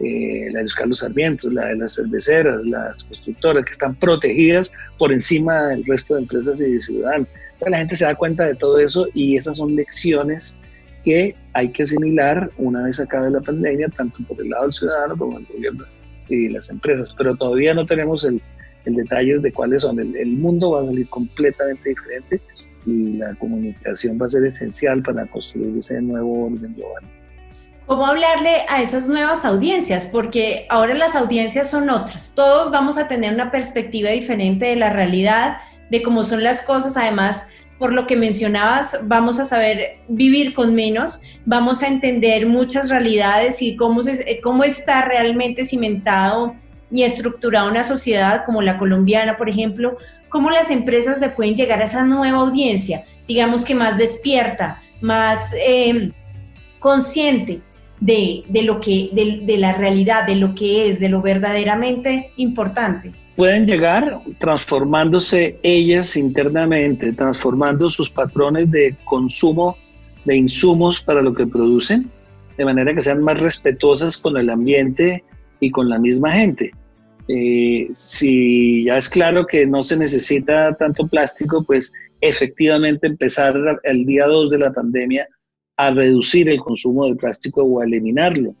eh, 0.00 0.48
la 0.52 0.58
de 0.58 0.62
los 0.62 0.74
Carlos 0.74 0.98
Sarmiento, 0.98 1.50
la 1.50 1.66
de 1.66 1.76
las 1.76 1.94
cerveceras, 1.94 2.66
las 2.66 3.04
constructoras, 3.04 3.64
que 3.64 3.72
están 3.72 3.94
protegidas 3.94 4.72
por 4.98 5.12
encima 5.12 5.68
del 5.68 5.84
resto 5.84 6.14
de 6.14 6.22
empresas 6.22 6.60
y 6.60 6.72
de 6.72 6.80
ciudadanos. 6.80 7.28
la 7.66 7.78
gente 7.78 7.96
se 7.96 8.04
da 8.04 8.14
cuenta 8.14 8.44
de 8.44 8.54
todo 8.54 8.78
eso 8.78 9.06
y 9.14 9.36
esas 9.36 9.56
son 9.56 9.74
lecciones 9.74 10.56
que 11.04 11.34
hay 11.54 11.70
que 11.70 11.84
asimilar 11.84 12.50
una 12.58 12.82
vez 12.82 13.00
acabe 13.00 13.30
la 13.30 13.40
pandemia, 13.40 13.88
tanto 13.96 14.22
por 14.24 14.40
el 14.40 14.50
lado 14.50 14.64
del 14.64 14.72
ciudadano 14.72 15.16
como 15.16 15.38
el 15.38 15.46
gobierno 15.46 15.84
y 16.28 16.48
las 16.48 16.70
empresas. 16.70 17.14
Pero 17.16 17.36
todavía 17.36 17.74
no 17.74 17.86
tenemos 17.86 18.24
el, 18.24 18.40
el 18.84 18.94
detalle 18.94 19.38
de 19.38 19.52
cuáles 19.52 19.82
son. 19.82 19.98
El, 20.00 20.16
el, 20.16 20.28
mundo 20.28 20.72
va 20.72 20.82
a 20.82 20.86
salir 20.86 21.08
completamente 21.08 21.88
diferente 21.88 22.40
y 22.88 23.18
la 23.18 23.34
comunicación 23.34 24.18
va 24.20 24.26
a 24.26 24.28
ser 24.28 24.44
esencial 24.44 25.02
para 25.02 25.26
construir 25.26 25.78
ese 25.78 26.00
nuevo 26.00 26.46
orden 26.46 26.74
global. 26.74 27.04
¿Cómo 27.86 28.06
hablarle 28.06 28.64
a 28.68 28.82
esas 28.82 29.08
nuevas 29.08 29.44
audiencias? 29.44 30.06
Porque 30.06 30.66
ahora 30.68 30.94
las 30.94 31.14
audiencias 31.14 31.70
son 31.70 31.88
otras. 31.88 32.32
Todos 32.34 32.70
vamos 32.70 32.98
a 32.98 33.08
tener 33.08 33.32
una 33.32 33.50
perspectiva 33.50 34.10
diferente 34.10 34.66
de 34.66 34.76
la 34.76 34.90
realidad, 34.90 35.58
de 35.90 36.02
cómo 36.02 36.24
son 36.24 36.42
las 36.42 36.60
cosas. 36.60 36.98
Además, 36.98 37.46
por 37.78 37.92
lo 37.92 38.06
que 38.06 38.16
mencionabas, 38.16 38.98
vamos 39.04 39.38
a 39.38 39.44
saber 39.44 40.00
vivir 40.08 40.52
con 40.52 40.74
menos, 40.74 41.22
vamos 41.46 41.82
a 41.82 41.88
entender 41.88 42.46
muchas 42.46 42.90
realidades 42.90 43.62
y 43.62 43.76
cómo, 43.76 44.02
se, 44.02 44.40
cómo 44.42 44.64
está 44.64 45.06
realmente 45.06 45.64
cimentado 45.64 46.56
y 46.90 47.02
estructurada 47.02 47.68
una 47.68 47.82
sociedad 47.82 48.44
como 48.44 48.62
la 48.62 48.78
colombiana, 48.78 49.36
por 49.36 49.48
ejemplo, 49.48 49.96
cómo 50.28 50.50
las 50.50 50.70
empresas 50.70 51.18
le 51.20 51.28
pueden 51.30 51.54
llegar 51.54 51.80
a 51.80 51.84
esa 51.84 52.02
nueva 52.02 52.38
audiencia, 52.38 53.04
digamos 53.26 53.64
que 53.64 53.74
más 53.74 53.98
despierta, 53.98 54.80
más 55.00 55.54
eh, 55.54 56.12
consciente 56.78 57.60
de, 58.00 58.44
de, 58.48 58.62
lo 58.62 58.80
que, 58.80 59.10
de 59.12 59.58
la 59.58 59.72
realidad, 59.72 60.26
de 60.26 60.36
lo 60.36 60.54
que 60.54 60.88
es, 60.88 61.00
de 61.00 61.08
lo 61.08 61.20
verdaderamente 61.20 62.32
importante 62.36 63.12
pueden 63.38 63.68
llegar 63.68 64.20
transformándose 64.40 65.60
ellas 65.62 66.16
internamente, 66.16 67.12
transformando 67.12 67.88
sus 67.88 68.10
patrones 68.10 68.68
de 68.72 68.96
consumo 69.04 69.76
de 70.24 70.36
insumos 70.36 71.00
para 71.00 71.22
lo 71.22 71.32
que 71.32 71.46
producen, 71.46 72.10
de 72.56 72.64
manera 72.64 72.92
que 72.92 73.00
sean 73.00 73.22
más 73.22 73.38
respetuosas 73.38 74.18
con 74.18 74.36
el 74.36 74.50
ambiente 74.50 75.22
y 75.60 75.70
con 75.70 75.88
la 75.88 76.00
misma 76.00 76.32
gente. 76.32 76.72
Eh, 77.28 77.88
si 77.92 78.84
ya 78.84 78.96
es 78.96 79.08
claro 79.08 79.46
que 79.46 79.66
no 79.66 79.82
se 79.82 79.98
necesita 79.98 80.74
tanto 80.76 81.06
plástico, 81.06 81.62
pues 81.62 81.92
efectivamente 82.22 83.06
empezar 83.06 83.54
el 83.82 84.06
día 84.06 84.26
2 84.26 84.50
de 84.50 84.58
la 84.58 84.72
pandemia 84.72 85.28
a 85.76 85.90
reducir 85.90 86.48
el 86.48 86.58
consumo 86.58 87.06
de 87.06 87.14
plástico 87.14 87.62
o 87.62 87.80
a 87.80 87.84
eliminarlo 87.84 88.54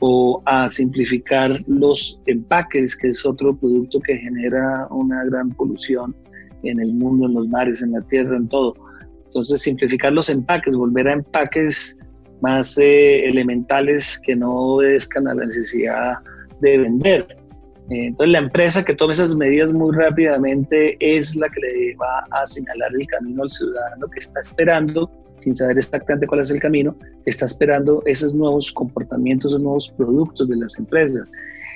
o 0.00 0.42
a 0.46 0.68
simplificar 0.68 1.58
los 1.66 2.20
empaques, 2.26 2.96
que 2.96 3.08
es 3.08 3.24
otro 3.24 3.56
producto 3.56 4.00
que 4.00 4.16
genera 4.16 4.86
una 4.90 5.24
gran 5.24 5.50
polución 5.50 6.14
en 6.62 6.80
el 6.80 6.94
mundo, 6.94 7.26
en 7.26 7.34
los 7.34 7.48
mares, 7.48 7.82
en 7.82 7.92
la 7.92 8.02
tierra, 8.02 8.36
en 8.36 8.48
todo. 8.48 8.74
Entonces, 9.24 9.62
simplificar 9.62 10.12
los 10.12 10.28
empaques, 10.28 10.76
volver 10.76 11.08
a 11.08 11.12
empaques 11.14 11.98
más 12.42 12.78
eh, 12.78 13.26
elementales 13.26 14.20
que 14.24 14.36
no 14.36 14.52
obedezcan 14.54 15.28
a 15.28 15.34
la 15.34 15.46
necesidad 15.46 16.14
de 16.60 16.78
vender. 16.78 17.45
Eh, 17.90 18.06
entonces, 18.06 18.32
la 18.32 18.38
empresa 18.38 18.84
que 18.84 18.94
tome 18.94 19.12
esas 19.12 19.36
medidas 19.36 19.72
muy 19.72 19.94
rápidamente 19.94 20.96
es 21.00 21.36
la 21.36 21.48
que 21.48 21.60
le 21.60 21.96
va 21.96 22.24
a 22.32 22.44
señalar 22.46 22.90
el 22.92 23.06
camino 23.06 23.44
al 23.44 23.50
ciudadano 23.50 24.08
que 24.08 24.18
está 24.18 24.40
esperando 24.40 25.10
sin 25.36 25.54
saber 25.54 25.78
exactamente 25.78 26.26
cuál 26.26 26.40
es 26.40 26.50
el 26.50 26.60
camino, 26.60 26.96
está 27.26 27.44
esperando 27.44 28.02
esos 28.06 28.34
nuevos 28.34 28.72
comportamientos, 28.72 29.52
esos 29.52 29.62
nuevos 29.62 29.92
productos 29.96 30.48
de 30.48 30.56
las 30.56 30.78
empresas. 30.78 31.28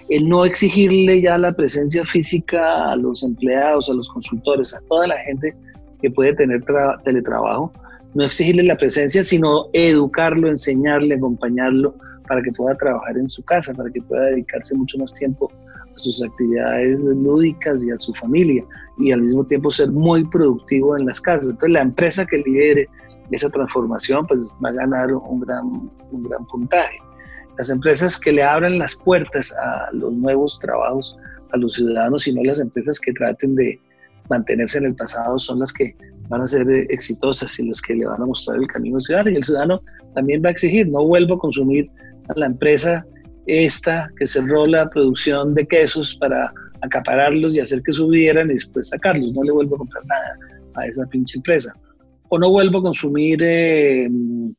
El 0.08 0.28
no 0.28 0.44
exigirle 0.44 1.20
ya 1.20 1.38
la 1.38 1.52
presencia 1.52 2.04
física 2.04 2.90
a 2.90 2.96
los 2.96 3.22
empleados, 3.22 3.88
a 3.88 3.94
los 3.94 4.08
consultores, 4.08 4.74
a 4.74 4.80
toda 4.88 5.06
la 5.06 5.18
gente 5.18 5.54
que 6.00 6.10
puede 6.10 6.34
tener 6.34 6.64
teletrabajo, 7.04 7.72
no 8.14 8.24
exigirle 8.24 8.64
la 8.64 8.76
presencia, 8.76 9.22
sino 9.22 9.66
educarlo, 9.72 10.48
enseñarle, 10.48 11.14
acompañarlo 11.14 11.94
para 12.26 12.42
que 12.42 12.50
pueda 12.52 12.74
trabajar 12.76 13.16
en 13.18 13.28
su 13.28 13.42
casa, 13.44 13.72
para 13.74 13.90
que 13.90 14.00
pueda 14.02 14.24
dedicarse 14.24 14.76
mucho 14.76 14.98
más 14.98 15.14
tiempo 15.14 15.52
sus 15.96 16.22
actividades 16.22 17.05
lúdicas 17.05 17.85
y 17.85 17.90
a 17.90 17.98
su 17.98 18.14
familia 18.14 18.64
y 18.98 19.12
al 19.12 19.20
mismo 19.20 19.44
tiempo 19.44 19.70
ser 19.70 19.90
muy 19.90 20.24
productivo 20.24 20.96
en 20.96 21.07
las 21.07 21.20
casas. 21.20 21.50
Entonces 21.50 21.70
la 21.70 21.83
empresa 21.83 22.26
que 22.26 22.38
lidere 22.38 22.88
esa 23.31 23.48
transformación 23.48 24.26
pues 24.26 24.55
va 24.64 24.70
a 24.70 24.72
ganar 24.72 25.12
un 25.12 25.40
gran, 25.40 25.90
un 26.11 26.22
gran 26.24 26.44
puntaje. 26.46 26.98
Las 27.59 27.70
empresas 27.70 28.18
que 28.18 28.33
le 28.33 28.42
abran 28.42 28.79
las 28.79 28.96
puertas 28.96 29.53
a 29.53 29.92
los 29.92 30.12
nuevos 30.12 30.59
trabajos 30.59 31.16
a 31.53 31.57
los 31.57 31.74
ciudadanos 31.74 32.26
y 32.26 32.33
no 32.33 32.42
las 32.44 32.61
empresas 32.61 32.98
que 33.00 33.12
traten 33.12 33.55
de 33.55 33.79
mantenerse 34.29 34.79
en 34.79 34.87
el 34.87 34.94
pasado 34.94 35.38
son 35.38 35.59
las 35.59 35.72
que 35.72 35.94
van 36.29 36.42
a 36.42 36.46
ser 36.46 36.68
exitosas 36.90 37.59
y 37.59 37.68
las 37.68 37.83
que 37.83 37.94
le 37.94 38.07
van 38.07 38.22
a 38.22 38.26
mostrar 38.26 38.57
el 38.59 38.66
camino 38.68 38.96
al 38.96 39.03
ciudadano. 39.03 39.31
Y 39.31 39.37
el 39.37 39.42
ciudadano 39.42 39.81
también 40.14 40.42
va 40.44 40.48
a 40.48 40.53
exigir, 40.53 40.88
no 40.88 41.05
vuelvo 41.05 41.35
a 41.35 41.38
consumir 41.38 41.90
a 42.29 42.38
la 42.38 42.46
empresa 42.46 43.05
esta 43.50 44.08
que 44.16 44.26
cerró 44.26 44.66
la 44.66 44.88
producción 44.90 45.54
de 45.54 45.66
quesos 45.66 46.16
para 46.16 46.52
acapararlos 46.82 47.56
y 47.56 47.60
hacer 47.60 47.82
que 47.82 47.92
subieran 47.92 48.50
y 48.50 48.54
después 48.54 48.88
sacarlos. 48.88 49.32
No 49.32 49.42
le 49.42 49.52
vuelvo 49.52 49.74
a 49.74 49.78
comprar 49.78 50.04
nada 50.06 50.36
a 50.76 50.86
esa 50.86 51.04
pinche 51.06 51.36
empresa 51.36 51.74
o 52.30 52.38
no 52.38 52.48
vuelvo 52.48 52.78
a 52.78 52.82
consumir 52.82 53.40
eh, 53.42 54.08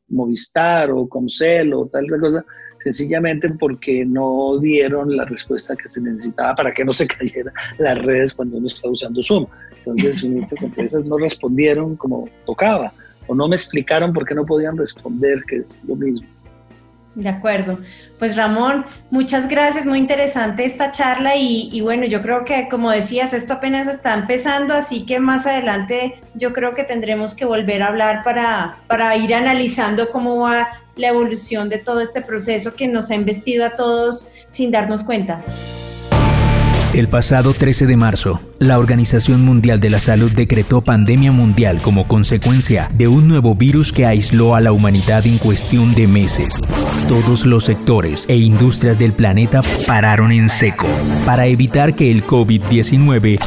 Movistar 0.08 0.90
o 0.90 1.08
Comcel 1.08 1.72
o 1.72 1.86
tal 1.86 2.06
cosa, 2.20 2.44
sencillamente 2.78 3.48
porque 3.58 4.04
no 4.04 4.58
dieron 4.58 5.16
la 5.16 5.24
respuesta 5.24 5.74
que 5.74 5.88
se 5.88 6.02
necesitaba 6.02 6.54
para 6.54 6.72
que 6.72 6.84
no 6.84 6.92
se 6.92 7.06
cayeran 7.08 7.52
las 7.78 7.98
redes 8.02 8.34
cuando 8.34 8.58
uno 8.58 8.66
está 8.66 8.88
usando 8.88 9.22
Zoom. 9.22 9.46
Entonces, 9.78 10.22
estas 10.22 10.62
empresas 10.62 11.04
no 11.06 11.16
respondieron 11.16 11.96
como 11.96 12.28
tocaba 12.44 12.92
o 13.26 13.34
no 13.34 13.48
me 13.48 13.56
explicaron 13.56 14.12
por 14.12 14.26
qué 14.26 14.34
no 14.34 14.44
podían 14.44 14.76
responder, 14.76 15.42
que 15.48 15.56
es 15.56 15.80
lo 15.88 15.96
mismo. 15.96 16.28
De 17.14 17.28
acuerdo. 17.28 17.78
Pues 18.18 18.36
Ramón, 18.36 18.86
muchas 19.10 19.46
gracias, 19.46 19.84
muy 19.84 19.98
interesante 19.98 20.64
esta 20.64 20.92
charla 20.92 21.36
y, 21.36 21.78
bueno, 21.82 22.06
yo 22.06 22.22
creo 22.22 22.44
que 22.44 22.68
como 22.70 22.90
decías, 22.90 23.34
esto 23.34 23.54
apenas 23.54 23.86
está 23.86 24.14
empezando, 24.14 24.72
así 24.72 25.04
que 25.04 25.20
más 25.20 25.46
adelante 25.46 26.20
yo 26.34 26.54
creo 26.54 26.74
que 26.74 26.84
tendremos 26.84 27.34
que 27.34 27.44
volver 27.44 27.82
a 27.82 27.88
hablar 27.88 28.24
para, 28.24 28.78
para 28.86 29.14
ir 29.16 29.34
analizando 29.34 30.08
cómo 30.10 30.40
va 30.40 30.68
la 30.96 31.08
evolución 31.08 31.68
de 31.68 31.78
todo 31.78 32.00
este 32.00 32.22
proceso 32.22 32.74
que 32.74 32.88
nos 32.88 33.10
ha 33.10 33.14
investido 33.14 33.66
a 33.66 33.70
todos 33.70 34.30
sin 34.50 34.70
darnos 34.70 35.04
cuenta. 35.04 35.42
El 36.94 37.08
pasado 37.08 37.54
13 37.54 37.86
de 37.86 37.96
marzo, 37.96 38.42
la 38.58 38.78
Organización 38.78 39.46
Mundial 39.46 39.80
de 39.80 39.88
la 39.88 39.98
Salud 39.98 40.30
decretó 40.30 40.82
pandemia 40.82 41.32
mundial 41.32 41.80
como 41.80 42.06
consecuencia 42.06 42.90
de 42.92 43.08
un 43.08 43.28
nuevo 43.28 43.54
virus 43.54 43.92
que 43.92 44.04
aisló 44.04 44.54
a 44.54 44.60
la 44.60 44.72
humanidad 44.72 45.26
en 45.26 45.38
cuestión 45.38 45.94
de 45.94 46.06
meses. 46.06 46.52
Todos 47.08 47.46
los 47.46 47.64
sectores 47.64 48.26
e 48.28 48.36
industrias 48.36 48.98
del 48.98 49.14
planeta 49.14 49.60
pararon 49.86 50.32
en 50.32 50.50
seco 50.50 50.86
para 51.24 51.46
evitar 51.46 51.94
que 51.94 52.10
el 52.10 52.26
COVID-19 52.26 53.38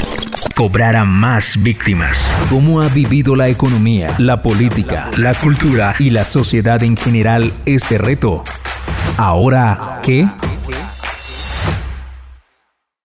cobrara 0.56 1.06
más 1.06 1.62
víctimas. 1.62 2.26
¿Cómo 2.50 2.82
ha 2.82 2.88
vivido 2.88 3.36
la 3.36 3.48
economía, 3.48 4.16
la 4.18 4.42
política, 4.42 5.12
la 5.18 5.36
cultura 5.36 5.96
y 6.00 6.10
la 6.10 6.24
sociedad 6.24 6.82
en 6.82 6.98
general 6.98 7.54
este 7.68 8.00
reto? 8.00 8.44
Ahora, 9.18 10.00
¿qué? 10.02 10.28